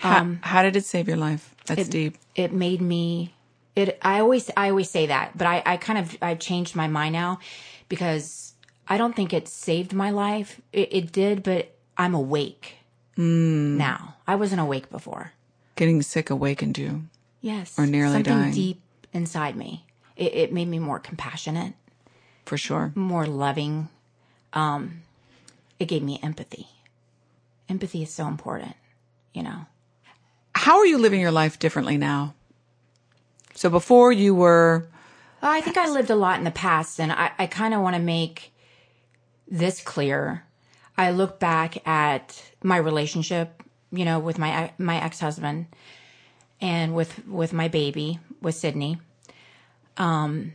How, 0.00 0.36
how 0.42 0.62
did 0.62 0.76
it 0.76 0.84
save 0.84 1.08
your 1.08 1.16
life? 1.16 1.54
That's 1.66 1.88
deep. 1.88 2.16
it 2.34 2.52
made 2.52 2.80
me 2.80 3.34
it 3.76 3.96
i 4.02 4.18
always 4.18 4.50
i 4.56 4.68
always 4.70 4.90
say 4.90 5.06
that 5.06 5.38
but 5.38 5.46
i 5.46 5.62
i 5.64 5.76
kind 5.76 5.98
of 5.98 6.16
i've 6.20 6.40
changed 6.40 6.74
my 6.74 6.88
mind 6.88 7.12
now 7.12 7.38
because 7.88 8.54
i 8.88 8.98
don't 8.98 9.14
think 9.14 9.32
it 9.32 9.46
saved 9.46 9.92
my 9.94 10.10
life 10.10 10.60
it, 10.72 10.88
it 10.90 11.12
did 11.12 11.44
but 11.44 11.70
i'm 11.96 12.12
awake 12.14 12.74
now 13.16 14.16
i 14.26 14.34
wasn't 14.34 14.60
awake 14.60 14.90
before 14.90 15.32
Getting 15.76 16.02
sick 16.02 16.28
awakened 16.30 16.76
you. 16.76 17.04
yes 17.40 17.78
Or 17.78 17.86
nearly 17.86 18.14
something 18.14 18.32
dying. 18.34 18.52
deep 18.52 18.80
inside 19.12 19.54
me 19.54 19.84
it, 20.16 20.34
it 20.34 20.52
made 20.52 20.66
me 20.68 20.80
more 20.80 20.98
compassionate 20.98 21.74
For 22.46 22.58
sure. 22.58 22.90
more 22.96 23.26
loving 23.26 23.88
um 24.52 25.02
it 25.78 25.86
gave 25.86 26.02
me 26.02 26.18
empathy 26.22 26.66
empathy 27.68 28.02
is 28.02 28.10
so 28.10 28.26
important 28.26 28.74
you 29.32 29.44
know 29.44 29.66
How 30.60 30.76
are 30.76 30.84
you 30.84 30.98
living 30.98 31.22
your 31.22 31.30
life 31.30 31.58
differently 31.58 31.96
now? 31.96 32.34
So 33.54 33.70
before 33.70 34.12
you 34.12 34.34
were, 34.34 34.86
Well, 35.40 35.50
I 35.50 35.62
think 35.62 35.78
I 35.78 35.88
lived 35.88 36.10
a 36.10 36.14
lot 36.14 36.36
in 36.36 36.44
the 36.44 36.50
past, 36.50 37.00
and 37.00 37.10
I, 37.10 37.30
I 37.38 37.46
kind 37.46 37.72
of 37.72 37.80
want 37.80 37.96
to 37.96 38.02
make 38.02 38.52
this 39.48 39.80
clear. 39.80 40.44
I 40.98 41.12
look 41.12 41.40
back 41.40 41.88
at 41.88 42.42
my 42.62 42.76
relationship, 42.76 43.62
you 43.90 44.04
know, 44.04 44.18
with 44.18 44.38
my 44.38 44.70
my 44.76 45.02
ex 45.02 45.18
husband, 45.18 45.64
and 46.60 46.94
with 46.94 47.26
with 47.26 47.54
my 47.54 47.68
baby, 47.68 48.18
with 48.42 48.54
Sydney. 48.54 49.00
Um, 49.96 50.52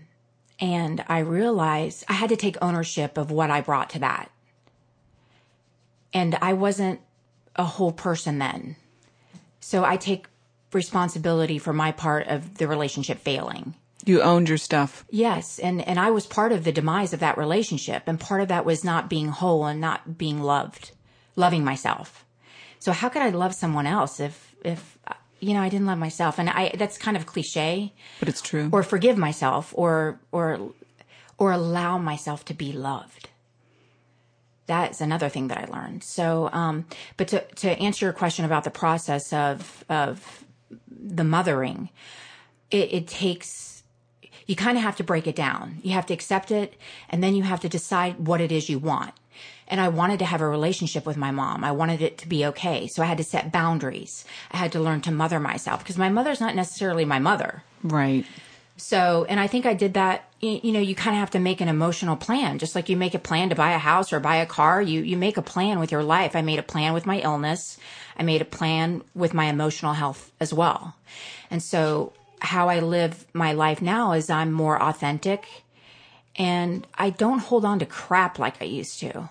and 0.59 1.03
I 1.07 1.17
realized 1.17 2.03
I 2.07 2.13
had 2.13 2.29
to 2.29 2.35
take 2.35 2.57
ownership 2.61 3.17
of 3.17 3.31
what 3.31 3.49
I 3.49 3.61
brought 3.61 3.89
to 3.89 3.99
that, 3.99 4.29
and 6.13 6.35
I 6.43 6.53
wasn't 6.53 6.99
a 7.55 7.63
whole 7.63 7.91
person 7.91 8.37
then. 8.37 8.75
So 9.69 9.84
I 9.84 9.97
take 9.97 10.28
responsibility 10.73 11.58
for 11.58 11.73
my 11.73 11.91
part 11.91 12.28
of 12.28 12.58
the 12.60 12.67
relationship 12.67 13.19
failing. 13.19 13.73
you 14.06 14.21
owned 14.21 14.47
your 14.49 14.60
stuff. 14.60 15.04
Yes, 15.10 15.58
and 15.60 15.82
and 15.89 15.97
I 15.99 16.12
was 16.12 16.28
part 16.28 16.51
of 16.51 16.63
the 16.63 16.71
demise 16.80 17.13
of 17.13 17.19
that 17.21 17.38
relationship, 17.45 18.04
and 18.08 18.19
part 18.19 18.41
of 18.41 18.47
that 18.49 18.65
was 18.65 18.84
not 18.84 19.10
being 19.10 19.30
whole 19.30 19.65
and 19.65 19.82
not 19.82 19.99
being 20.23 20.39
loved, 20.43 20.91
loving 21.36 21.63
myself. 21.63 22.25
So 22.80 22.91
how 22.91 23.10
could 23.10 23.23
I 23.23 23.30
love 23.30 23.54
someone 23.56 23.88
else 23.88 24.19
if 24.19 24.36
if 24.63 24.82
you 25.39 25.54
know 25.56 25.63
I 25.67 25.69
didn't 25.69 25.88
love 25.88 25.97
myself? 26.08 26.38
And 26.39 26.49
I 26.49 26.63
that's 26.78 26.97
kind 27.06 27.17
of 27.17 27.25
cliche, 27.25 27.93
But 28.19 28.30
it's 28.30 28.41
true. 28.49 28.69
or 28.71 28.84
forgive 28.84 29.17
myself, 29.17 29.73
or 29.75 30.19
or 30.32 30.47
or 31.41 31.51
allow 31.51 31.97
myself 31.97 32.45
to 32.45 32.54
be 32.54 32.71
loved. 32.71 33.30
That's 34.67 35.01
another 35.01 35.30
thing 35.30 35.47
that 35.49 35.58
I 35.58 35.65
learned. 35.65 36.04
So, 36.04 36.49
um, 36.51 36.86
but 37.17 37.28
to 37.30 37.41
to 37.41 37.69
answer 37.80 38.06
your 38.06 38.13
question 38.13 38.45
about 38.45 38.63
the 38.63 38.71
process 38.71 39.32
of 39.32 39.84
of 39.89 40.43
the 40.89 41.23
mothering, 41.23 41.89
it, 42.71 42.93
it 42.93 43.08
takes 43.08 43.84
you 44.45 44.56
kind 44.56 44.78
of 44.78 44.84
have 44.84 44.95
to 44.97 45.04
break 45.04 45.28
it 45.28 45.36
down. 45.36 45.80
You 45.82 45.93
have 45.93 46.06
to 46.08 46.13
accept 46.13 46.51
it 46.51 46.75
and 47.10 47.23
then 47.23 47.36
you 47.36 47.43
have 47.43 47.60
to 47.62 47.69
decide 47.69 48.28
what 48.28 48.41
it 48.41 48.51
is 48.51 48.69
you 48.69 48.80
want. 48.80 49.13
And 49.67 49.82
I 49.82 49.88
wanted 49.88 50.19
to 50.19 50.25
have 50.25 50.41
a 50.41 50.47
relationship 50.47 51.06
with 51.06 51.17
my 51.17 51.32
mom. 51.32 51.63
I 51.63 51.71
wanted 51.71 52.01
it 52.01 52.19
to 52.19 52.28
be 52.28 52.45
okay. 52.45 52.86
So 52.86 53.01
I 53.01 53.08
had 53.08 53.17
to 53.17 53.23
set 53.23 53.51
boundaries. 53.51 54.23
I 54.51 54.58
had 54.58 54.71
to 54.73 54.80
learn 54.80 55.01
to 55.01 55.12
mother 55.12 55.39
myself 55.39 55.80
because 55.80 55.97
my 55.97 56.10
mother's 56.10 56.39
not 56.39 56.56
necessarily 56.56 57.06
my 57.06 57.19
mother. 57.19 57.63
right. 57.84 58.25
So, 58.77 59.25
and 59.29 59.39
I 59.39 59.47
think 59.47 59.65
I 59.65 59.73
did 59.73 59.93
that. 59.93 60.29
You, 60.41 60.73
know, 60.73 60.79
you 60.79 60.95
kind 60.95 61.15
of 61.15 61.19
have 61.21 61.31
to 61.31 61.39
make 61.39 61.61
an 61.61 61.69
emotional 61.69 62.15
plan, 62.15 62.59
just 62.59 62.75
like 62.75 62.89
you 62.89 62.97
make 62.97 63.15
a 63.15 63.19
plan 63.19 63.49
to 63.49 63.55
buy 63.55 63.71
a 63.71 63.79
house 63.79 64.13
or 64.13 64.19
buy 64.19 64.35
a 64.35 64.45
car. 64.45 64.81
You 64.81 65.01
you 65.01 65.17
make 65.17 65.38
a 65.38 65.41
plan 65.41 65.79
with 65.79 65.91
your 65.91 66.03
life. 66.03 66.35
I 66.35 66.41
made 66.41 66.59
a 66.59 66.63
plan 66.63 66.93
with 66.93 67.05
my 67.05 67.19
illness. 67.19 67.77
I 68.17 68.23
made 68.23 68.41
a 68.41 68.45
plan 68.45 69.01
with 69.15 69.33
my 69.33 69.45
emotional 69.45 69.93
health 69.93 70.31
as 70.39 70.53
well. 70.53 70.95
And 71.49 71.63
so, 71.63 72.13
how 72.39 72.69
I 72.69 72.79
live 72.79 73.25
my 73.33 73.53
life 73.53 73.81
now 73.81 74.11
is 74.11 74.29
I'm 74.29 74.51
more 74.51 74.81
authentic, 74.81 75.47
and 76.35 76.85
I 76.95 77.09
don't 77.09 77.39
hold 77.39 77.65
on 77.65 77.79
to 77.79 77.85
crap 77.85 78.38
like 78.38 78.61
I 78.61 78.65
used 78.65 78.99
to. 78.99 79.29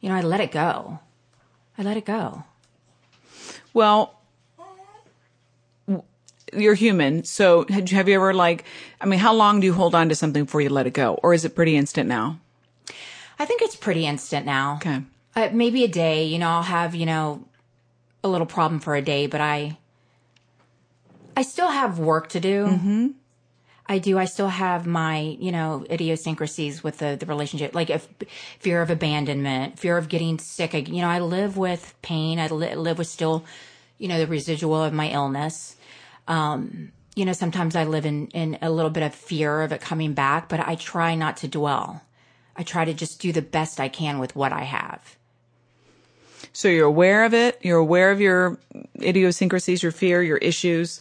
You 0.00 0.08
know, 0.08 0.16
I 0.16 0.22
let 0.22 0.40
it 0.40 0.50
go. 0.50 0.98
I 1.78 1.82
let 1.82 1.96
it 1.96 2.04
go. 2.04 2.44
Well, 3.72 4.18
you're 6.52 6.74
human. 6.74 7.24
So 7.24 7.64
had 7.68 7.90
you- 7.90 7.96
have 7.96 8.08
you 8.08 8.14
ever 8.14 8.32
like, 8.34 8.64
I 9.00 9.06
mean, 9.06 9.18
how 9.18 9.32
long 9.34 9.60
do 9.60 9.66
you 9.66 9.72
hold 9.72 9.94
on 9.94 10.08
to 10.08 10.14
something 10.14 10.44
before 10.44 10.60
you 10.60 10.68
let 10.70 10.86
it 10.86 10.92
go? 10.92 11.14
Or 11.22 11.34
is 11.34 11.44
it 11.44 11.54
pretty 11.54 11.76
instant 11.76 12.08
now? 12.08 12.38
I 13.38 13.44
think 13.46 13.62
it's 13.62 13.76
pretty 13.76 14.06
instant 14.06 14.46
now. 14.46 14.76
Okay. 14.76 15.02
uh, 15.34 15.48
maybe 15.52 15.82
a 15.84 15.88
day, 15.88 16.24
you 16.24 16.38
know, 16.38 16.48
I'll 16.48 16.62
have, 16.62 16.94
you 16.94 17.06
know, 17.06 17.44
a 18.22 18.28
little 18.28 18.46
problem 18.46 18.80
for 18.80 18.94
a 18.94 19.02
day, 19.02 19.26
but 19.26 19.40
I 19.40 19.78
I 21.36 21.42
still 21.42 21.68
have 21.70 21.98
work 21.98 22.28
to 22.30 22.40
do. 22.40 22.66
Mm-hmm. 22.66 23.06
I 23.86 23.98
do. 23.98 24.18
I 24.18 24.26
still 24.26 24.48
have 24.48 24.86
my, 24.86 25.18
you 25.40 25.50
know, 25.50 25.84
idiosyncrasies 25.90 26.84
with 26.84 26.98
the, 26.98 27.16
the 27.18 27.26
relationship, 27.26 27.74
like 27.74 27.90
if 27.90 28.06
fear 28.60 28.80
of 28.80 28.90
abandonment, 28.90 29.78
fear 29.78 29.96
of 29.98 30.08
getting 30.08 30.38
sick. 30.38 30.72
You 30.88 31.00
know, 31.00 31.08
I 31.08 31.18
live 31.18 31.56
with 31.56 31.94
pain. 32.02 32.38
I 32.38 32.46
li- 32.48 32.74
live 32.76 32.98
with 32.98 33.08
still, 33.08 33.44
you 33.98 34.08
know, 34.08 34.18
the 34.18 34.26
residual 34.26 34.82
of 34.84 34.92
my 34.92 35.08
illness. 35.10 35.76
Um, 36.28 36.92
you 37.14 37.24
know, 37.24 37.32
sometimes 37.32 37.76
I 37.76 37.84
live 37.84 38.06
in, 38.06 38.28
in 38.28 38.58
a 38.62 38.70
little 38.70 38.90
bit 38.90 39.02
of 39.02 39.14
fear 39.14 39.62
of 39.62 39.72
it 39.72 39.80
coming 39.80 40.14
back, 40.14 40.48
but 40.48 40.60
I 40.60 40.76
try 40.76 41.14
not 41.14 41.36
to 41.38 41.48
dwell. 41.48 42.02
I 42.56 42.62
try 42.62 42.84
to 42.84 42.94
just 42.94 43.20
do 43.20 43.32
the 43.32 43.42
best 43.42 43.80
I 43.80 43.88
can 43.88 44.18
with 44.18 44.34
what 44.36 44.52
I 44.52 44.62
have. 44.62 45.16
So 46.52 46.68
you're 46.68 46.86
aware 46.86 47.24
of 47.24 47.34
it. 47.34 47.58
You're 47.62 47.78
aware 47.78 48.10
of 48.10 48.20
your 48.20 48.58
idiosyncrasies, 49.00 49.82
your 49.82 49.92
fear, 49.92 50.22
your 50.22 50.38
issues, 50.38 51.00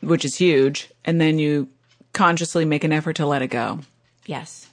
which 0.00 0.24
is 0.24 0.36
huge. 0.36 0.90
And 1.04 1.20
then 1.20 1.38
you 1.38 1.68
consciously 2.12 2.64
make 2.64 2.84
an 2.84 2.92
effort 2.92 3.14
to 3.16 3.26
let 3.26 3.42
it 3.42 3.48
go. 3.48 3.80
Yes. 4.26 4.68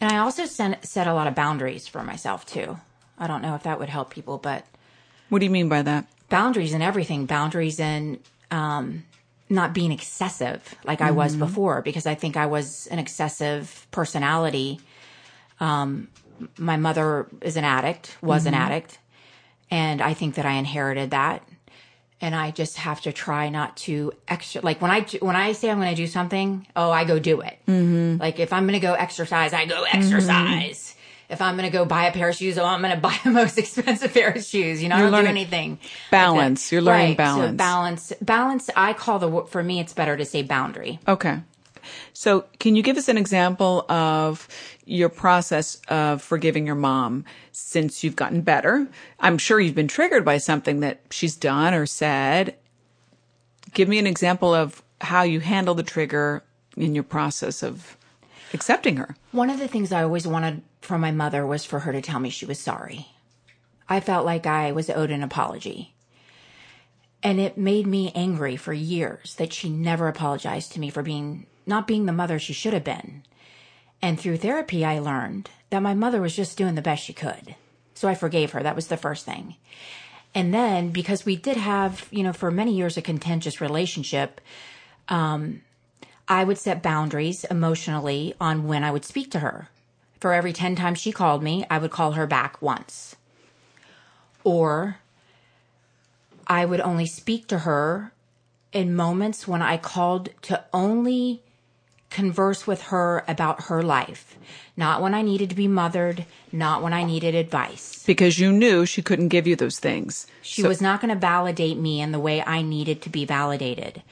And 0.00 0.12
I 0.12 0.18
also 0.18 0.46
set, 0.46 0.84
set 0.86 1.06
a 1.06 1.14
lot 1.14 1.26
of 1.26 1.34
boundaries 1.34 1.88
for 1.88 2.02
myself 2.02 2.46
too. 2.46 2.78
I 3.18 3.26
don't 3.26 3.42
know 3.42 3.54
if 3.54 3.62
that 3.64 3.78
would 3.78 3.88
help 3.88 4.10
people, 4.10 4.38
but 4.38 4.64
What 5.28 5.38
do 5.40 5.44
you 5.46 5.50
mean 5.50 5.68
by 5.68 5.82
that? 5.82 6.06
Boundaries 6.28 6.72
in 6.72 6.82
everything, 6.82 7.26
boundaries 7.26 7.80
in 7.80 8.20
um, 8.50 9.04
not 9.48 9.72
being 9.72 9.92
excessive 9.92 10.74
like 10.84 11.00
I 11.00 11.10
was 11.12 11.36
before, 11.36 11.82
because 11.82 12.06
I 12.06 12.14
think 12.14 12.36
I 12.36 12.46
was 12.46 12.86
an 12.88 12.98
excessive 12.98 13.86
personality. 13.90 14.80
Um, 15.60 16.08
my 16.58 16.76
mother 16.76 17.26
is 17.40 17.56
an 17.56 17.64
addict, 17.64 18.16
was 18.20 18.46
an 18.46 18.54
addict, 18.54 18.98
and 19.70 20.02
I 20.02 20.14
think 20.14 20.34
that 20.34 20.46
I 20.46 20.52
inherited 20.52 21.10
that. 21.10 21.46
And 22.18 22.34
I 22.34 22.50
just 22.50 22.78
have 22.78 23.02
to 23.02 23.12
try 23.12 23.50
not 23.50 23.76
to 23.78 24.10
extra 24.26 24.62
like 24.62 24.80
when 24.80 24.90
I 24.90 25.02
when 25.20 25.36
I 25.36 25.52
say 25.52 25.70
I'm 25.70 25.78
going 25.78 25.90
to 25.90 25.94
do 25.94 26.06
something, 26.06 26.66
oh, 26.74 26.90
I 26.90 27.04
go 27.04 27.18
do 27.18 27.42
it. 27.42 27.58
Mm-hmm. 27.68 28.18
Like 28.18 28.40
if 28.40 28.54
I'm 28.54 28.64
going 28.64 28.80
to 28.80 28.86
go 28.86 28.94
exercise, 28.94 29.52
I 29.52 29.66
go 29.66 29.84
exercise. 29.84 30.85
If 31.28 31.42
I'm 31.42 31.56
going 31.56 31.68
to 31.70 31.72
go 31.76 31.84
buy 31.84 32.06
a 32.06 32.12
pair 32.12 32.28
of 32.28 32.36
shoes, 32.36 32.56
oh, 32.58 32.64
I'm 32.64 32.80
going 32.80 32.94
to 32.94 33.00
buy 33.00 33.18
the 33.24 33.30
most 33.30 33.58
expensive 33.58 34.12
pair 34.14 34.30
of 34.30 34.42
shoes. 34.44 34.82
You 34.82 34.88
know, 34.88 34.96
I 34.96 35.00
You're 35.00 35.10
don't 35.10 35.24
do 35.24 35.30
anything. 35.30 35.78
balance. 36.10 36.70
You're 36.70 36.82
learning 36.82 37.08
Right, 37.10 37.16
balance. 37.16 37.50
So 37.52 37.56
balance, 37.56 38.12
balance. 38.20 38.70
I 38.76 38.92
call 38.92 39.18
the 39.18 39.42
for 39.46 39.62
me, 39.62 39.80
it's 39.80 39.92
better 39.92 40.16
to 40.16 40.24
say 40.24 40.42
boundary. 40.42 40.98
Okay. 41.06 41.40
So 42.12 42.46
can 42.58 42.74
you 42.74 42.82
give 42.82 42.96
us 42.96 43.08
an 43.08 43.16
example 43.16 43.84
of 43.88 44.48
your 44.86 45.08
process 45.08 45.80
of 45.88 46.20
forgiving 46.20 46.66
your 46.66 46.74
mom 46.74 47.24
since 47.52 48.02
you've 48.02 48.16
gotten 48.16 48.40
better? 48.40 48.88
I'm 49.20 49.38
sure 49.38 49.60
you've 49.60 49.74
been 49.76 49.86
triggered 49.88 50.24
by 50.24 50.38
something 50.38 50.80
that 50.80 51.00
she's 51.10 51.36
done 51.36 51.74
or 51.74 51.86
said. 51.86 52.56
Give 53.72 53.88
me 53.88 53.98
an 53.98 54.06
example 54.06 54.52
of 54.54 54.82
how 55.00 55.22
you 55.22 55.40
handle 55.40 55.74
the 55.74 55.82
trigger 55.82 56.42
in 56.76 56.94
your 56.94 57.04
process 57.04 57.62
of 57.62 57.96
accepting 58.52 58.96
her. 58.96 59.16
One 59.32 59.50
of 59.50 59.58
the 59.58 59.68
things 59.68 59.92
I 59.92 60.02
always 60.02 60.26
wanted 60.26 60.62
from 60.80 61.00
my 61.00 61.10
mother 61.10 61.46
was 61.46 61.64
for 61.64 61.80
her 61.80 61.92
to 61.92 62.00
tell 62.00 62.20
me 62.20 62.30
she 62.30 62.46
was 62.46 62.58
sorry. 62.58 63.08
I 63.88 64.00
felt 64.00 64.26
like 64.26 64.46
I 64.46 64.72
was 64.72 64.90
owed 64.90 65.10
an 65.10 65.22
apology. 65.22 65.94
And 67.22 67.40
it 67.40 67.58
made 67.58 67.86
me 67.86 68.12
angry 68.14 68.56
for 68.56 68.72
years 68.72 69.34
that 69.36 69.52
she 69.52 69.68
never 69.68 70.08
apologized 70.08 70.72
to 70.72 70.80
me 70.80 70.90
for 70.90 71.02
being 71.02 71.46
not 71.66 71.88
being 71.88 72.06
the 72.06 72.12
mother 72.12 72.38
she 72.38 72.52
should 72.52 72.72
have 72.72 72.84
been. 72.84 73.24
And 74.00 74.20
through 74.20 74.36
therapy, 74.36 74.84
I 74.84 75.00
learned 75.00 75.50
that 75.70 75.82
my 75.82 75.94
mother 75.94 76.20
was 76.20 76.36
just 76.36 76.56
doing 76.56 76.76
the 76.76 76.82
best 76.82 77.02
she 77.02 77.12
could. 77.12 77.56
So 77.94 78.06
I 78.06 78.14
forgave 78.14 78.52
her. 78.52 78.62
That 78.62 78.76
was 78.76 78.86
the 78.86 78.96
first 78.96 79.24
thing. 79.24 79.56
And 80.34 80.52
then 80.52 80.90
because 80.90 81.24
we 81.24 81.34
did 81.34 81.56
have, 81.56 82.06
you 82.10 82.22
know, 82.22 82.32
for 82.32 82.50
many 82.50 82.74
years 82.74 82.96
a 82.96 83.02
contentious 83.02 83.60
relationship, 83.60 84.40
um, 85.08 85.62
I 86.28 86.44
would 86.44 86.58
set 86.58 86.82
boundaries 86.82 87.44
emotionally 87.44 88.34
on 88.40 88.66
when 88.66 88.82
I 88.82 88.90
would 88.90 89.04
speak 89.04 89.30
to 89.32 89.40
her. 89.40 89.68
For 90.20 90.32
every 90.32 90.52
10 90.52 90.76
times 90.76 90.98
she 90.98 91.12
called 91.12 91.42
me, 91.42 91.64
I 91.70 91.78
would 91.78 91.90
call 91.90 92.12
her 92.12 92.26
back 92.26 92.60
once. 92.60 93.16
Or 94.42 94.98
I 96.46 96.64
would 96.64 96.80
only 96.80 97.06
speak 97.06 97.46
to 97.48 97.60
her 97.60 98.12
in 98.72 98.94
moments 98.94 99.46
when 99.46 99.62
I 99.62 99.76
called 99.76 100.30
to 100.42 100.64
only 100.72 101.42
converse 102.10 102.66
with 102.66 102.82
her 102.84 103.24
about 103.28 103.64
her 103.64 103.82
life, 103.82 104.36
not 104.76 105.02
when 105.02 105.14
I 105.14 105.22
needed 105.22 105.50
to 105.50 105.56
be 105.56 105.68
mothered, 105.68 106.24
not 106.52 106.82
when 106.82 106.92
I 106.92 107.04
needed 107.04 107.34
advice. 107.34 108.04
Because 108.06 108.38
you 108.38 108.52
knew 108.52 108.86
she 108.86 109.02
couldn't 109.02 109.28
give 109.28 109.46
you 109.46 109.56
those 109.56 109.78
things. 109.78 110.26
She 110.40 110.62
was 110.62 110.80
not 110.80 111.00
going 111.00 111.12
to 111.12 111.20
validate 111.20 111.76
me 111.76 112.00
in 112.00 112.12
the 112.12 112.20
way 112.20 112.42
I 112.42 112.62
needed 112.62 113.02
to 113.02 113.10
be 113.10 113.24
validated. 113.24 114.02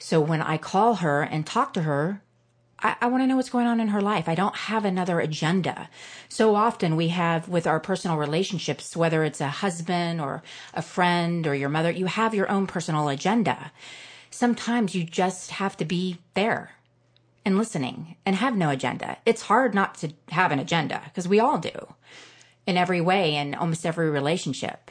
So 0.00 0.18
when 0.20 0.40
I 0.40 0.56
call 0.56 0.96
her 0.96 1.22
and 1.22 1.46
talk 1.46 1.74
to 1.74 1.82
her, 1.82 2.22
I, 2.80 2.96
I 3.02 3.06
want 3.06 3.22
to 3.22 3.26
know 3.26 3.36
what's 3.36 3.50
going 3.50 3.66
on 3.66 3.80
in 3.80 3.88
her 3.88 4.00
life. 4.00 4.28
I 4.28 4.34
don't 4.34 4.56
have 4.56 4.86
another 4.86 5.20
agenda. 5.20 5.90
So 6.28 6.54
often 6.54 6.96
we 6.96 7.08
have 7.08 7.48
with 7.48 7.66
our 7.66 7.78
personal 7.78 8.16
relationships, 8.16 8.96
whether 8.96 9.22
it's 9.24 9.42
a 9.42 9.48
husband 9.48 10.20
or 10.20 10.42
a 10.72 10.80
friend 10.80 11.46
or 11.46 11.54
your 11.54 11.68
mother, 11.68 11.90
you 11.90 12.06
have 12.06 12.34
your 12.34 12.50
own 12.50 12.66
personal 12.66 13.10
agenda. 13.10 13.72
Sometimes 14.30 14.94
you 14.94 15.04
just 15.04 15.50
have 15.52 15.76
to 15.76 15.84
be 15.84 16.16
there 16.32 16.72
and 17.44 17.58
listening 17.58 18.16
and 18.24 18.36
have 18.36 18.56
no 18.56 18.70
agenda. 18.70 19.18
It's 19.26 19.42
hard 19.42 19.74
not 19.74 19.96
to 19.96 20.12
have 20.30 20.50
an 20.50 20.58
agenda 20.58 21.02
because 21.04 21.28
we 21.28 21.40
all 21.40 21.58
do 21.58 21.94
in 22.66 22.78
every 22.78 23.02
way 23.02 23.34
in 23.34 23.54
almost 23.54 23.84
every 23.84 24.08
relationship. 24.08 24.90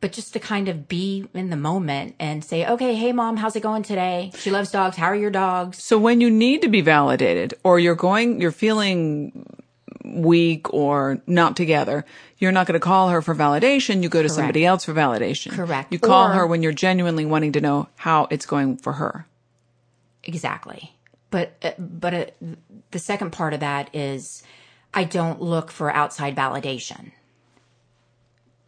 But 0.00 0.12
just 0.12 0.34
to 0.34 0.38
kind 0.40 0.68
of 0.68 0.88
be 0.88 1.26
in 1.32 1.48
the 1.50 1.56
moment 1.56 2.16
and 2.20 2.44
say, 2.44 2.66
okay, 2.66 2.94
hey 2.94 3.12
mom, 3.12 3.38
how's 3.38 3.56
it 3.56 3.62
going 3.62 3.82
today? 3.82 4.30
She 4.36 4.50
loves 4.50 4.70
dogs. 4.70 4.96
How 4.96 5.06
are 5.06 5.16
your 5.16 5.30
dogs? 5.30 5.82
So 5.82 5.98
when 5.98 6.20
you 6.20 6.30
need 6.30 6.62
to 6.62 6.68
be 6.68 6.82
validated 6.82 7.54
or 7.64 7.78
you're 7.78 7.94
going, 7.94 8.40
you're 8.40 8.52
feeling 8.52 9.46
weak 10.04 10.72
or 10.72 11.20
not 11.26 11.56
together, 11.56 12.04
you're 12.38 12.52
not 12.52 12.66
going 12.66 12.78
to 12.78 12.84
call 12.84 13.08
her 13.08 13.22
for 13.22 13.34
validation. 13.34 14.02
You 14.02 14.08
go 14.10 14.22
to 14.22 14.28
somebody 14.28 14.64
else 14.66 14.84
for 14.84 14.92
validation. 14.92 15.52
Correct. 15.52 15.90
You 15.92 15.98
call 15.98 16.28
Or- 16.28 16.32
her 16.34 16.46
when 16.46 16.62
you're 16.62 16.72
genuinely 16.72 17.24
wanting 17.24 17.52
to 17.52 17.60
know 17.62 17.88
how 17.96 18.28
it's 18.30 18.46
going 18.46 18.76
for 18.76 18.92
her. 18.94 19.26
Exactly. 20.24 20.92
But, 21.30 21.54
uh, 21.62 21.72
but 21.78 22.14
uh, 22.14 22.26
the 22.90 22.98
second 22.98 23.30
part 23.32 23.54
of 23.54 23.60
that 23.60 23.94
is 23.94 24.42
I 24.94 25.04
don't 25.04 25.40
look 25.40 25.70
for 25.70 25.90
outside 25.90 26.36
validation. 26.36 27.12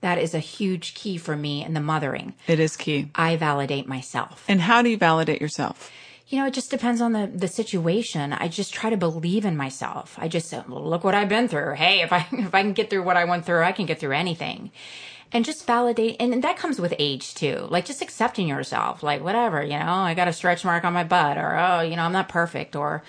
That 0.01 0.19
is 0.19 0.35
a 0.35 0.39
huge 0.39 0.95
key 0.95 1.19
for 1.19 1.37
me 1.37 1.65
in 1.65 1.75
the 1.75 1.81
mothering. 1.81 2.35
It 2.47 2.61
is 2.61 2.77
key. 2.77 3.11
I 3.15 3.37
validate 3.37 3.89
myself. 3.89 4.45
And 4.49 4.61
how 4.61 4.83
do 4.83 4.91
you 4.91 4.97
validate 4.97 5.41
yourself? 5.41 5.91
You 6.29 6.39
know, 6.39 6.47
it 6.47 6.55
just 6.55 6.71
depends 6.71 7.01
on 7.01 7.13
the, 7.13 7.27
the 7.27 7.49
situation. 7.49 8.33
I 8.33 8.49
just 8.49 8.73
try 8.73 8.91
to 8.91 8.97
believe 8.97 9.45
in 9.45 9.57
myself. 9.57 10.17
I 10.19 10.29
just 10.29 10.49
say, 10.49 10.63
"Well, 10.69 10.85
look 10.85 11.03
what 11.03 11.15
I've 11.15 11.29
been 11.29 11.49
through. 11.49 11.75
Hey, 11.75 12.03
if 12.03 12.13
I, 12.13 12.27
if 12.33 12.55
I 12.55 12.63
can 12.63 12.75
get 12.75 12.91
through 12.91 13.03
what 13.03 13.17
I 13.17 13.25
went 13.25 13.47
through, 13.47 13.63
I 13.63 13.73
can 13.73 13.87
get 13.87 13.99
through 13.99 14.13
anything. 14.13 14.71
And 15.33 15.45
just 15.45 15.67
validate. 15.67 16.17
And, 16.21 16.33
and 16.33 16.45
that 16.45 16.57
comes 16.57 16.81
with 16.81 16.95
age 16.99 17.35
too. 17.35 17.67
Like 17.69 17.85
just 17.85 18.01
accepting 18.03 18.49
yourself. 18.49 19.03
Like 19.03 19.23
whatever, 19.23 19.63
you 19.63 19.79
know, 19.79 19.87
I 19.87 20.15
got 20.15 20.29
a 20.29 20.33
stretch 20.33 20.65
mark 20.65 20.85
on 20.85 20.95
my 20.95 21.05
butt 21.05 21.37
or, 21.37 21.59
oh, 21.59 21.81
you 21.81 21.97
know, 21.97 22.03
I'm 22.03 22.13
not 22.13 22.29
perfect 22.31 22.75
or 22.77 23.03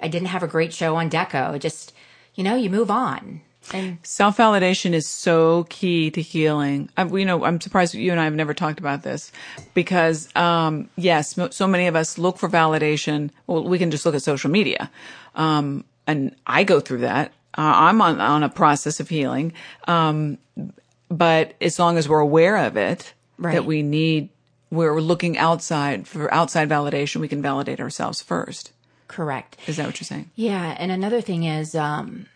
I 0.00 0.06
didn't 0.06 0.28
have 0.28 0.44
a 0.44 0.48
great 0.48 0.72
show 0.72 0.94
on 0.96 1.10
Deco. 1.10 1.58
Just, 1.58 1.92
you 2.36 2.44
know, 2.44 2.54
you 2.54 2.70
move 2.70 2.90
on. 2.90 3.40
And 3.72 3.98
Self 4.04 4.36
validation 4.36 4.92
is 4.92 5.06
so 5.08 5.64
key 5.68 6.10
to 6.12 6.20
healing. 6.22 6.88
I, 6.96 7.04
you 7.06 7.24
know, 7.24 7.44
I'm 7.44 7.60
surprised 7.60 7.94
you 7.94 8.10
and 8.12 8.20
I 8.20 8.24
have 8.24 8.34
never 8.34 8.54
talked 8.54 8.78
about 8.78 9.02
this 9.02 9.32
because, 9.74 10.34
um, 10.36 10.88
yes, 10.96 11.38
so 11.50 11.66
many 11.66 11.86
of 11.86 11.96
us 11.96 12.16
look 12.18 12.38
for 12.38 12.48
validation. 12.48 13.30
Well, 13.46 13.64
we 13.64 13.78
can 13.78 13.90
just 13.90 14.06
look 14.06 14.14
at 14.14 14.22
social 14.22 14.50
media. 14.50 14.90
Um, 15.34 15.84
and 16.06 16.34
I 16.46 16.64
go 16.64 16.80
through 16.80 16.98
that. 17.00 17.32
Uh, 17.58 17.62
I'm 17.74 18.00
on, 18.02 18.20
on 18.20 18.42
a 18.42 18.48
process 18.48 19.00
of 19.00 19.08
healing. 19.08 19.52
Um, 19.88 20.38
but 21.10 21.54
as 21.60 21.78
long 21.78 21.98
as 21.98 22.08
we're 22.08 22.20
aware 22.20 22.56
of 22.58 22.76
it, 22.76 23.12
Right. 23.38 23.52
that 23.54 23.64
we 23.66 23.82
need, 23.82 24.30
we're 24.70 24.98
looking 25.00 25.36
outside 25.36 26.08
for 26.08 26.32
outside 26.32 26.68
validation, 26.70 27.20
we 27.20 27.28
can 27.28 27.42
validate 27.42 27.80
ourselves 27.80 28.22
first. 28.22 28.72
correct. 29.08 29.56
Is 29.66 29.76
that 29.76 29.86
what 29.86 30.00
you're 30.00 30.06
saying? 30.06 30.30
Yeah, 30.34 30.74
and 30.78 30.90
another 30.90 31.20
thing 31.20 31.44
is, 31.44 31.74
um, 31.74 32.26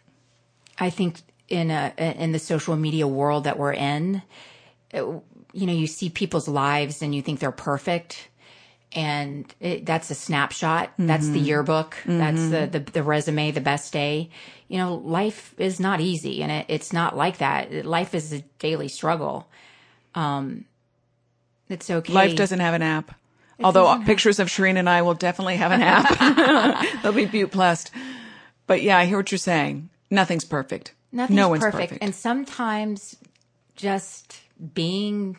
I 0.80 0.90
think 0.90 1.20
in 1.48 1.70
a 1.70 1.92
in 1.98 2.32
the 2.32 2.38
social 2.38 2.74
media 2.76 3.06
world 3.06 3.44
that 3.44 3.58
we're 3.58 3.72
in, 3.74 4.22
it- 4.90 5.04
you 5.52 5.66
know, 5.66 5.72
you 5.72 5.86
see 5.86 6.08
people's 6.08 6.46
lives 6.48 7.02
and 7.02 7.12
you 7.14 7.22
think 7.22 7.40
they're 7.40 7.50
perfect, 7.52 8.28
and 8.92 9.52
it, 9.60 9.84
that's 9.84 10.10
a 10.10 10.14
snapshot. 10.14 10.90
That's 10.98 11.28
the 11.28 11.38
yearbook. 11.40 11.96
That's 12.06 12.48
the, 12.50 12.66
the 12.70 12.78
the 12.92 13.02
resume, 13.02 13.50
the 13.50 13.60
best 13.60 13.92
day. 13.92 14.30
You 14.68 14.78
know, 14.78 14.94
life 14.94 15.54
is 15.58 15.80
not 15.80 16.00
easy, 16.00 16.42
and 16.42 16.50
it, 16.52 16.66
it's 16.68 16.92
not 16.92 17.16
like 17.16 17.38
that. 17.38 17.84
Life 17.84 18.14
is 18.14 18.32
a 18.32 18.40
daily 18.58 18.88
struggle. 18.88 19.48
Um, 20.14 20.64
it's 21.68 21.90
okay. 21.90 22.12
Life 22.12 22.36
doesn't 22.36 22.60
have 22.60 22.74
an 22.74 22.82
app. 22.82 23.14
Although 23.62 23.86
pictures 24.06 24.38
of 24.38 24.48
Shireen 24.48 24.76
and 24.78 24.88
I 24.88 25.02
will 25.02 25.14
definitely 25.14 25.56
have 25.56 25.70
an 25.72 25.82
app. 25.82 26.18
They'll 27.02 27.12
be 27.12 27.26
BeautyPlus. 27.26 27.90
But 28.66 28.82
yeah, 28.82 28.96
I 28.98 29.04
hear 29.06 29.18
what 29.18 29.30
you're 29.30 29.38
saying. 29.38 29.90
Nothing's 30.10 30.44
perfect. 30.44 30.94
Nothing's 31.12 31.36
no 31.36 31.48
one's 31.48 31.62
perfect. 31.62 31.90
perfect. 31.90 32.04
And 32.04 32.14
sometimes 32.14 33.16
just 33.76 34.40
being 34.74 35.38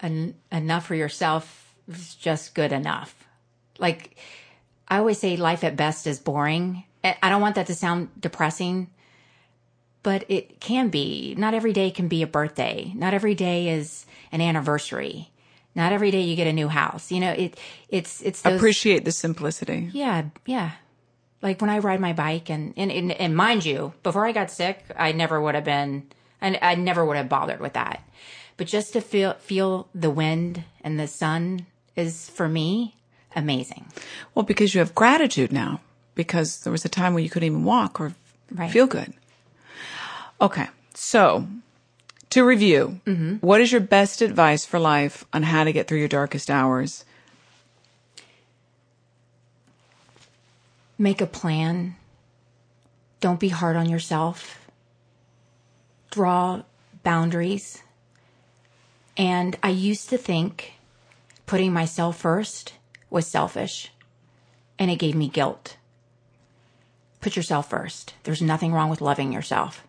en- 0.00 0.34
enough 0.50 0.86
for 0.86 0.94
yourself 0.94 1.74
is 1.88 2.14
just 2.14 2.54
good 2.54 2.72
enough. 2.72 3.24
Like 3.78 4.16
I 4.88 4.98
always 4.98 5.18
say, 5.18 5.36
life 5.36 5.64
at 5.64 5.76
best 5.76 6.06
is 6.06 6.18
boring. 6.18 6.84
I 7.04 7.16
I 7.22 7.28
don't 7.28 7.40
want 7.42 7.54
that 7.56 7.66
to 7.66 7.74
sound 7.74 8.08
depressing, 8.20 8.90
but 10.02 10.24
it 10.28 10.60
can 10.60 10.88
be. 10.88 11.34
Not 11.36 11.54
every 11.54 11.72
day 11.72 11.90
can 11.90 12.08
be 12.08 12.22
a 12.22 12.26
birthday. 12.26 12.92
Not 12.94 13.14
every 13.14 13.34
day 13.34 13.68
is 13.70 14.06
an 14.30 14.40
anniversary. 14.40 15.30
Not 15.74 15.92
every 15.92 16.10
day 16.10 16.20
you 16.20 16.36
get 16.36 16.46
a 16.46 16.52
new 16.52 16.68
house. 16.68 17.10
You 17.10 17.20
know, 17.20 17.32
it 17.32 17.58
it's 17.88 18.20
it's 18.22 18.42
those, 18.42 18.56
Appreciate 18.56 19.04
the 19.04 19.12
simplicity. 19.12 19.90
yeah, 19.92 20.24
yeah. 20.46 20.72
Like 21.42 21.60
when 21.60 21.70
I 21.70 21.78
ride 21.78 22.00
my 22.00 22.12
bike, 22.12 22.48
and 22.48 22.72
and, 22.76 22.90
and 22.92 23.12
and 23.12 23.36
mind 23.36 23.64
you, 23.64 23.92
before 24.02 24.26
I 24.26 24.32
got 24.32 24.50
sick, 24.50 24.84
I 24.96 25.12
never 25.12 25.40
would 25.40 25.54
have 25.54 25.64
been, 25.64 26.04
and 26.40 26.58
I 26.62 26.76
never 26.76 27.04
would 27.04 27.16
have 27.16 27.28
bothered 27.28 27.60
with 27.60 27.72
that. 27.72 28.02
But 28.56 28.68
just 28.68 28.92
to 28.92 29.00
feel 29.00 29.34
feel 29.34 29.88
the 29.94 30.10
wind 30.10 30.64
and 30.82 31.00
the 31.00 31.08
sun 31.08 31.66
is 31.96 32.30
for 32.30 32.48
me 32.48 32.94
amazing. 33.34 33.86
Well, 34.34 34.44
because 34.44 34.74
you 34.74 34.78
have 34.78 34.94
gratitude 34.94 35.52
now, 35.52 35.80
because 36.14 36.60
there 36.60 36.72
was 36.72 36.84
a 36.84 36.88
time 36.88 37.14
when 37.14 37.24
you 37.24 37.30
couldn't 37.30 37.46
even 37.46 37.64
walk 37.64 38.00
or 38.00 38.14
Right. 38.54 38.70
feel 38.70 38.86
good. 38.86 39.14
Okay. 40.40 40.66
So 40.94 41.46
to 42.30 42.44
review, 42.44 43.00
mm-hmm. 43.06 43.36
what 43.36 43.60
is 43.60 43.72
your 43.72 43.80
best 43.80 44.20
advice 44.22 44.66
for 44.66 44.78
life 44.78 45.24
on 45.32 45.42
how 45.42 45.64
to 45.64 45.72
get 45.72 45.88
through 45.88 45.98
your 45.98 46.08
darkest 46.08 46.50
hours? 46.50 47.04
Make 51.02 51.20
a 51.20 51.26
plan. 51.26 51.96
Don't 53.18 53.40
be 53.40 53.48
hard 53.48 53.74
on 53.74 53.88
yourself. 53.88 54.70
Draw 56.12 56.62
boundaries. 57.02 57.82
And 59.16 59.58
I 59.64 59.70
used 59.70 60.10
to 60.10 60.16
think 60.16 60.74
putting 61.44 61.72
myself 61.72 62.18
first 62.18 62.74
was 63.10 63.26
selfish, 63.26 63.90
and 64.78 64.92
it 64.92 65.00
gave 65.00 65.16
me 65.16 65.26
guilt. 65.26 65.76
Put 67.20 67.34
yourself 67.34 67.68
first. 67.68 68.14
There's 68.22 68.40
nothing 68.40 68.72
wrong 68.72 68.88
with 68.88 69.00
loving 69.00 69.32
yourself. 69.32 69.82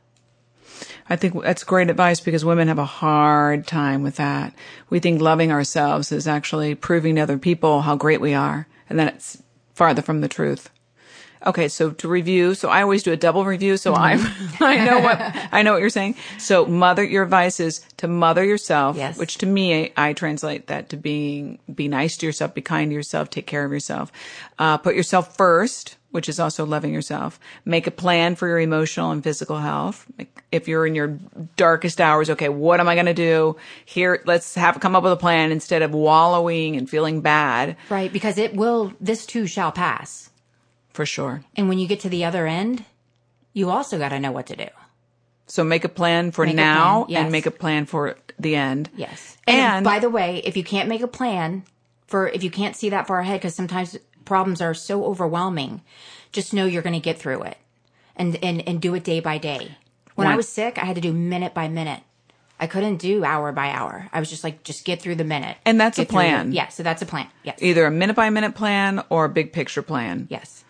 I 1.07 1.15
think 1.15 1.43
that's 1.43 1.63
great 1.63 1.91
advice 1.91 2.21
because 2.21 2.43
women 2.43 2.69
have 2.69 2.79
a 2.79 2.85
hard 2.85 3.67
time 3.67 4.01
with 4.01 4.15
that. 4.15 4.55
We 4.89 4.99
think 4.99 5.21
loving 5.21 5.51
ourselves 5.51 6.11
is 6.11 6.27
actually 6.27 6.73
proving 6.73 7.17
to 7.17 7.21
other 7.21 7.37
people 7.37 7.81
how 7.81 7.97
great 7.97 8.19
we 8.19 8.33
are, 8.33 8.67
and 8.89 8.97
then 8.97 9.09
it's 9.09 9.43
farther 9.75 10.01
from 10.01 10.21
the 10.21 10.27
truth. 10.27 10.71
Okay, 11.45 11.67
so 11.67 11.91
to 11.91 12.07
review, 12.07 12.53
so 12.55 12.69
I 12.69 12.81
always 12.81 13.03
do 13.03 13.11
a 13.11 13.17
double 13.17 13.43
review, 13.43 13.75
so 13.77 13.93
I'm 13.93 14.19
I 14.61 14.85
know 14.85 14.99
what 14.99 15.17
I 15.51 15.61
know 15.61 15.73
what 15.73 15.81
you're 15.81 15.89
saying. 15.89 16.15
So 16.37 16.65
mother, 16.65 17.03
your 17.03 17.23
advice 17.23 17.59
is 17.59 17.79
to 17.97 18.07
mother 18.07 18.43
yourself, 18.43 18.95
Yes. 18.97 19.17
which 19.17 19.37
to 19.39 19.45
me 19.45 19.91
I 19.97 20.13
translate 20.13 20.67
that 20.67 20.89
to 20.89 20.97
being 20.97 21.59
be 21.73 21.87
nice 21.87 22.17
to 22.17 22.25
yourself, 22.25 22.53
be 22.53 22.61
kind 22.61 22.91
to 22.91 22.95
yourself, 22.95 23.29
take 23.29 23.47
care 23.47 23.65
of 23.65 23.71
yourself, 23.71 24.11
uh, 24.57 24.77
put 24.77 24.95
yourself 24.95 25.35
first, 25.35 25.97
which 26.11 26.29
is 26.29 26.39
also 26.39 26.65
loving 26.65 26.93
yourself. 26.93 27.39
Make 27.65 27.87
a 27.87 27.91
plan 27.91 28.35
for 28.35 28.47
your 28.47 28.59
emotional 28.59 29.11
and 29.11 29.23
physical 29.23 29.57
health. 29.57 30.05
If 30.51 30.67
you're 30.67 30.85
in 30.85 30.95
your 30.95 31.17
darkest 31.57 31.99
hours, 31.99 32.29
okay, 32.29 32.47
what 32.49 32.79
am 32.79 32.87
I 32.87 32.93
going 32.93 33.07
to 33.07 33.13
do? 33.13 33.57
Here, 33.83 34.21
let's 34.25 34.53
have 34.55 34.79
come 34.79 34.95
up 34.95 35.03
with 35.03 35.11
a 35.11 35.17
plan 35.17 35.51
instead 35.51 35.81
of 35.81 35.91
wallowing 35.91 36.75
and 36.77 36.87
feeling 36.89 37.21
bad. 37.21 37.75
Right? 37.89 38.13
Because 38.13 38.37
it 38.37 38.55
will, 38.55 38.93
this 39.01 39.25
too 39.25 39.47
shall 39.47 39.71
pass. 39.71 40.29
For 40.93 41.05
sure. 41.05 41.43
And 41.55 41.67
when 41.69 41.79
you 41.79 41.87
get 41.87 41.99
to 42.01 42.09
the 42.09 42.23
other 42.25 42.45
end, 42.47 42.85
you 43.53 43.69
also 43.69 43.97
got 43.97 44.09
to 44.09 44.19
know 44.19 44.31
what 44.31 44.47
to 44.47 44.55
do. 44.55 44.67
So 45.47 45.63
make 45.63 45.83
a 45.83 45.89
plan 45.89 46.31
for 46.31 46.45
Make 46.45 46.55
now 46.55 47.03
plan, 47.03 47.11
yes. 47.11 47.21
and 47.23 47.31
make 47.31 47.45
a 47.45 47.51
plan 47.51 47.85
for 47.85 48.15
the 48.39 48.55
end. 48.55 48.89
Yes. 48.95 49.37
And- 49.45 49.57
And, 49.59 49.83
by 49.83 49.99
the 49.99 50.09
way, 50.09 50.41
if 50.45 50.55
you 50.55 50.63
can't 50.63 50.87
make 50.89 51.01
a 51.01 51.07
plan 51.07 51.63
for, 52.07 52.29
if 52.29 52.43
you 52.43 52.49
can't 52.51 52.75
see 52.75 52.89
that 52.89 53.07
far 53.07 53.19
ahead, 53.19 53.41
because 53.41 53.55
sometimes 53.55 53.97
problems 54.25 54.61
are 54.61 54.73
so 54.73 55.03
overwhelming, 55.05 55.81
just 56.31 56.53
know 56.53 56.65
you're 56.65 56.81
going 56.81 56.93
to 56.93 56.99
get 56.99 57.17
through 57.19 57.43
it 57.43 57.57
and, 58.15 58.37
and, 58.43 58.65
and 58.67 58.81
do 58.81 58.95
it 58.95 59.03
day 59.03 59.19
by 59.19 59.37
day. 59.37 59.75
When 60.15 60.27
Right. 60.27 60.33
I 60.33 60.37
was 60.37 60.47
sick, 60.47 60.77
I 60.77 60.85
had 60.85 60.95
to 60.95 61.01
do 61.01 61.11
minute 61.11 61.53
by 61.53 61.67
minute. 61.67 62.01
I 62.59 62.67
couldn't 62.67 62.97
do 62.97 63.25
hour 63.25 63.51
by 63.51 63.69
hour. 63.71 64.07
I 64.13 64.19
was 64.19 64.29
just 64.29 64.43
like, 64.43 64.63
just 64.63 64.85
get 64.85 65.01
through 65.01 65.15
the 65.15 65.23
minute. 65.25 65.57
And 65.65 65.81
that's 65.81 65.97
a 65.97 66.01
Get 66.01 66.09
through 66.09 66.13
plan. 66.15 66.51
Yeah. 66.53 66.67
So 66.69 66.83
that's 66.83 67.01
a 67.01 67.05
plan. 67.05 67.27
Yes. 67.43 67.57
Either 67.61 67.85
a 67.85 67.91
minute 67.91 68.15
by 68.15 68.29
minute 68.29 68.55
plan 68.55 69.03
or 69.09 69.25
a 69.25 69.29
big 69.29 69.51
picture 69.51 69.81
plan. 69.81 70.27
Yes. 70.29 70.63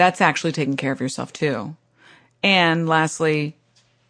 That's 0.00 0.22
actually 0.22 0.52
taking 0.52 0.78
care 0.78 0.92
of 0.92 1.00
yourself 1.02 1.30
too. 1.30 1.76
And 2.42 2.88
lastly, 2.88 3.54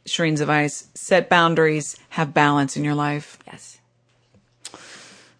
Shireen's 0.07 0.40
advice, 0.40 0.87
set 0.94 1.29
boundaries, 1.29 1.96
have 2.11 2.33
balance 2.33 2.76
in 2.76 2.85
your 2.85 2.94
life. 2.94 3.40
Yes. 3.44 3.81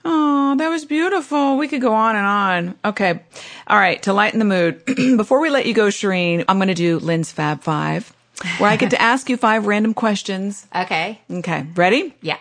Oh, 0.05 0.57
that 0.59 0.69
was 0.69 0.85
beautiful. 0.85 1.57
We 1.57 1.69
could 1.69 1.81
go 1.81 1.95
on 1.95 2.17
and 2.17 2.27
on. 2.27 2.75
Okay. 2.85 3.21
All 3.69 3.79
right. 3.79 4.03
To 4.03 4.13
lighten 4.13 4.41
the 4.41 4.45
mood, 4.45 4.85
before 5.17 5.41
we 5.41 5.51
let 5.51 5.67
you 5.67 5.73
go, 5.73 5.87
Shireen, 5.87 6.45
I'm 6.49 6.59
going 6.59 6.67
to 6.67 6.75
do 6.75 6.99
Lynn's 6.99 7.31
Fab 7.31 7.63
Five, 7.63 8.13
where 8.59 8.69
I 8.69 8.75
get 8.75 8.91
to 8.91 9.01
ask 9.11 9.31
you 9.31 9.37
five 9.37 9.69
random 9.69 9.95
questions. 9.95 10.67
Okay. 10.75 11.21
Okay. 11.31 11.65
Ready? 11.77 12.13
Yeah. 12.23 12.39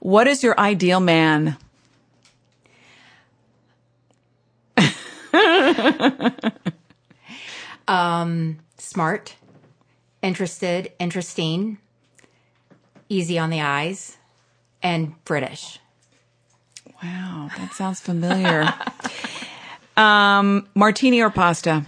What 0.00 0.26
is 0.26 0.42
your 0.42 0.58
ideal 0.58 1.00
man? 1.00 1.58
Smart, 7.86 9.36
interested, 10.22 10.92
interesting, 10.98 11.78
easy 13.08 13.38
on 13.38 13.50
the 13.50 13.60
eyes, 13.60 14.16
and 14.82 15.14
British. 15.24 15.78
Wow, 17.02 17.50
that 17.56 17.72
sounds 17.72 18.00
familiar. 18.00 18.72
um, 19.96 20.68
martini 20.74 21.20
or 21.20 21.30
pasta? 21.30 21.86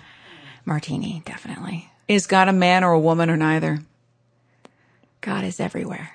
Martini, 0.64 1.22
definitely. 1.24 1.90
Is 2.08 2.26
God 2.26 2.48
a 2.48 2.52
man 2.52 2.84
or 2.84 2.92
a 2.92 3.00
woman 3.00 3.30
or 3.30 3.36
neither? 3.36 3.80
God 5.20 5.44
is 5.44 5.60
everywhere. 5.60 6.12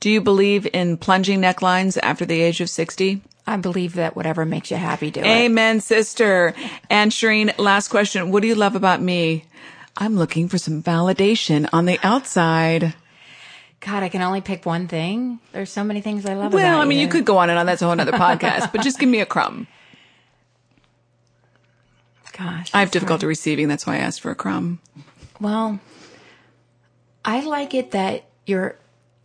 Do 0.00 0.10
you 0.10 0.20
believe 0.20 0.66
in 0.72 0.96
plunging 0.96 1.40
necklines 1.40 1.98
after 2.02 2.24
the 2.24 2.40
age 2.40 2.60
of 2.60 2.68
60? 2.68 3.22
I 3.46 3.56
believe 3.56 3.94
that 3.94 4.14
whatever 4.14 4.44
makes 4.44 4.70
you 4.70 4.76
happy, 4.76 5.10
do 5.10 5.20
it. 5.20 5.26
Amen, 5.26 5.80
sister. 5.80 6.54
And 6.88 7.10
Shireen, 7.10 7.56
last 7.58 7.88
question. 7.88 8.30
What 8.30 8.42
do 8.42 8.48
you 8.48 8.54
love 8.54 8.76
about 8.76 9.02
me? 9.02 9.44
I'm 9.96 10.16
looking 10.16 10.48
for 10.48 10.58
some 10.58 10.82
validation 10.82 11.68
on 11.72 11.84
the 11.84 11.98
outside. 12.02 12.94
God, 13.80 14.04
I 14.04 14.08
can 14.08 14.22
only 14.22 14.40
pick 14.40 14.64
one 14.64 14.86
thing. 14.86 15.40
There's 15.50 15.70
so 15.70 15.82
many 15.82 16.00
things 16.00 16.24
I 16.24 16.34
love 16.34 16.46
about 16.46 16.54
Well, 16.54 16.80
I 16.80 16.84
mean, 16.84 16.98
you. 16.98 17.06
you 17.06 17.10
could 17.10 17.24
go 17.24 17.38
on 17.38 17.50
and 17.50 17.58
on. 17.58 17.66
That's 17.66 17.82
a 17.82 17.86
whole 17.86 18.00
other 18.00 18.12
podcast, 18.12 18.70
but 18.72 18.82
just 18.82 19.00
give 19.00 19.08
me 19.08 19.20
a 19.20 19.26
crumb. 19.26 19.66
Gosh. 22.36 22.70
I 22.72 22.80
have 22.80 22.90
difficulty 22.90 23.26
receiving. 23.26 23.68
That's 23.68 23.86
why 23.86 23.94
I 23.96 23.98
asked 23.98 24.20
for 24.22 24.30
a 24.30 24.34
crumb. 24.34 24.80
Well, 25.40 25.80
I 27.24 27.40
like 27.44 27.74
it 27.74 27.90
that 27.90 28.24
you're. 28.46 28.76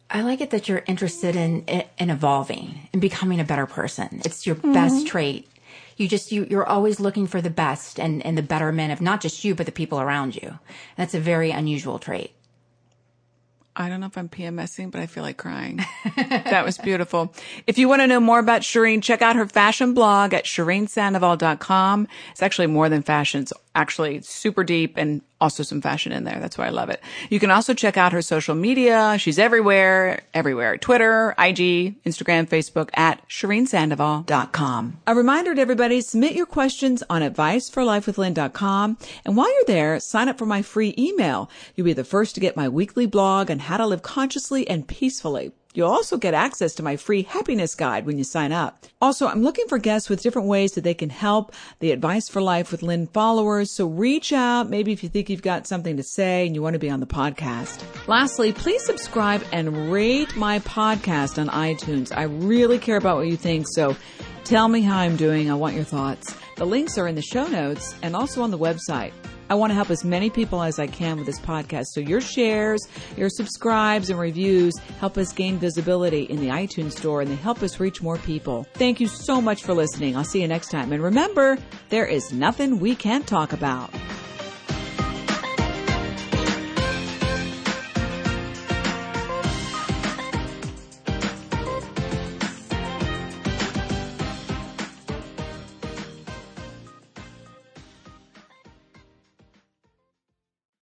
I 0.10 0.22
like 0.22 0.42
it 0.42 0.52
that 0.52 0.70
you're 0.70 0.84
interested 0.88 1.36
in 1.36 1.64
in 1.64 2.10
evolving 2.10 2.88
and 2.94 3.02
becoming 3.02 3.40
a 3.40 3.44
better 3.44 3.66
person. 3.66 4.22
It's 4.24 4.46
your 4.46 4.56
mm-hmm. 4.56 4.74
best 4.74 5.08
trait. 5.08 5.50
You 5.98 6.08
just 6.08 6.32
you 6.32 6.48
you're 6.50 6.66
always 6.66 7.00
looking 7.00 7.28
for 7.28 7.42
the 7.42 7.50
best 7.50 8.00
and 8.00 8.26
and 8.26 8.38
the 8.38 8.44
betterment 8.44 8.94
of 8.94 9.02
not 9.02 9.22
just 9.22 9.44
you 9.44 9.54
but 9.56 9.66
the 9.66 9.72
people 9.72 10.00
around 10.00 10.36
you. 10.36 10.60
That's 10.96 11.14
a 11.14 11.20
very 11.20 11.52
unusual 11.52 12.00
trait. 12.00 12.32
I 13.80 13.90
don't 13.90 14.00
know 14.00 14.08
if 14.08 14.18
I'm 14.18 14.28
PMSing, 14.28 14.90
but 14.90 15.02
I 15.02 15.06
feel 15.06 15.22
like 15.22 15.38
crying. 15.38 15.86
that 16.16 16.66
was 16.66 16.80
beautiful. 16.80 17.32
If 17.68 17.78
you 17.78 17.88
want 17.88 18.02
to 18.02 18.08
know 18.08 18.20
more 18.20 18.40
about 18.40 18.62
Shireen, 18.62 19.04
check 19.04 19.22
out 19.22 19.36
her 19.36 19.46
fashion 19.46 19.94
blog 19.94 20.34
at 20.34 20.46
ShireenSandoval.com. 20.46 22.08
It's 22.32 22.42
actually 22.42 22.68
more 22.68 22.90
than 22.90 23.04
fashion. 23.04 23.42
It's 23.44 23.54
actually 23.78 24.22
super 24.22 24.64
deep 24.64 24.98
and 24.98 25.22
also 25.40 25.62
some 25.62 25.82
fashion 25.82 26.12
in 26.12 26.24
there. 26.24 26.40
That's 26.40 26.58
why 26.58 26.66
I 26.66 26.70
love 26.70 26.90
it. 26.90 27.00
You 27.30 27.40
can 27.40 27.52
also 27.52 27.76
check 27.76 27.96
out 27.96 28.12
her 28.12 28.24
social 28.24 28.56
media. 28.56 29.18
She's 29.20 29.38
everywhere, 29.38 30.24
everywhere. 30.34 30.78
Twitter, 30.78 31.36
IG, 31.38 32.02
Instagram, 32.04 32.50
Facebook 32.50 32.90
at 32.96 33.26
ShireenSandoval.com. 33.30 35.00
A 35.06 35.16
reminder 35.16 35.54
to 35.54 35.62
everybody, 35.62 36.02
submit 36.02 36.34
your 36.34 36.48
questions 36.48 37.04
on 37.08 37.22
adviceforlifewithlynn.com. 37.22 38.98
And 39.26 39.38
while 39.38 39.54
you're 39.54 39.64
there, 39.68 40.00
sign 40.00 40.28
up 40.28 40.40
for 40.40 40.48
my 40.48 40.64
free 40.64 40.96
email. 40.98 41.50
You'll 41.76 41.86
be 41.86 41.94
the 41.94 42.04
first 42.04 42.34
to 42.36 42.42
get 42.42 42.58
my 42.58 42.68
weekly 42.68 43.06
blog 43.06 43.52
on 43.52 43.60
how 43.60 43.78
to 43.78 43.86
live 43.86 44.02
consciously 44.02 44.68
and 44.68 44.88
peacefully. 44.88 45.52
You'll 45.78 45.92
also 45.92 46.18
get 46.18 46.34
access 46.34 46.74
to 46.74 46.84
my 46.84 46.96
free 46.96 47.22
happiness 47.22 47.76
guide 47.76 48.08
when 48.08 48.18
you 48.18 48.24
sign 48.24 48.52
up. 48.52 48.88
Also, 49.00 49.28
I'm 49.28 49.44
looking 49.44 49.68
for 49.68 49.78
guests 49.78 50.10
with 50.10 50.24
different 50.24 50.48
ways 50.48 50.72
that 50.72 50.84
they 50.84 50.96
can 50.96 51.12
help 51.12 51.54
the 51.82 51.92
Advice 51.92 52.28
for 52.30 52.42
Life 52.42 52.72
with 52.72 52.82
Lynn 52.82 53.06
followers. 53.06 53.70
So 53.76 53.86
reach 53.86 54.34
out, 54.34 54.72
maybe 54.72 54.92
if 54.92 55.04
you 55.04 55.10
think 55.10 55.30
you've 55.30 55.44
got 55.44 55.68
something 55.68 55.96
to 55.98 56.02
say 56.02 56.48
and 56.48 56.56
you 56.56 56.64
want 56.64 56.74
to 56.74 56.80
be 56.80 56.90
on 56.90 57.00
the 57.00 57.06
podcast. 57.06 57.84
Lastly, 58.08 58.54
please 58.54 58.84
subscribe 58.84 59.44
and 59.52 59.92
rate 59.92 60.36
my 60.36 60.58
podcast 60.62 61.40
on 61.40 61.48
iTunes. 61.50 62.12
I 62.12 62.24
really 62.24 62.80
care 62.80 62.98
about 62.98 63.18
what 63.18 63.28
you 63.28 63.38
think. 63.38 63.68
So 63.70 63.96
tell 64.46 64.68
me 64.68 64.82
how 64.82 64.98
I'm 64.98 65.16
doing. 65.16 65.52
I 65.52 65.54
want 65.54 65.76
your 65.76 65.84
thoughts. 65.84 66.36
The 66.56 66.66
links 66.66 66.98
are 66.98 67.08
in 67.08 67.14
the 67.14 67.22
show 67.22 67.46
notes 67.46 67.94
and 68.02 68.16
also 68.16 68.42
on 68.42 68.50
the 68.50 68.58
website. 68.58 69.14
I 69.50 69.56
want 69.56 69.72
to 69.72 69.76
help 69.76 69.90
as 69.90 70.04
many 70.04 70.30
people 70.30 70.62
as 70.62 70.80
I 70.80 70.88
can 70.88 71.18
with 71.18 71.26
this 71.26 71.40
podcast. 71.40 71.88
So 71.88 72.00
your 72.02 72.22
shares, 72.22 72.88
your 73.16 73.30
subscribes 73.30 74.10
and 74.10 74.20
reviews 74.20 74.78
help 75.00 75.18
us 75.18 75.32
gain 75.32 75.58
visibility 75.58 76.24
in 76.24 76.40
the 76.40 76.48
iTunes 76.48 76.94
store 76.94 77.22
and 77.22 77.32
they 77.32 77.36
help 77.36 77.64
us 77.64 77.80
reach 77.80 78.02
more 78.02 78.18
people. 78.18 78.68
Thank 78.74 79.00
you 79.00 79.08
so 79.08 79.42
much 79.42 79.64
for 79.64 79.74
listening. 79.74 80.16
I'll 80.16 80.24
see 80.24 80.42
you 80.42 80.48
next 80.48 80.70
time. 80.70 80.92
And 80.92 81.02
remember, 81.02 81.58
there 81.90 82.06
is 82.06 82.34
nothing 82.34 82.80
we 82.80 82.96
can't 82.96 83.26
talk 83.28 83.54
about. 83.54 83.94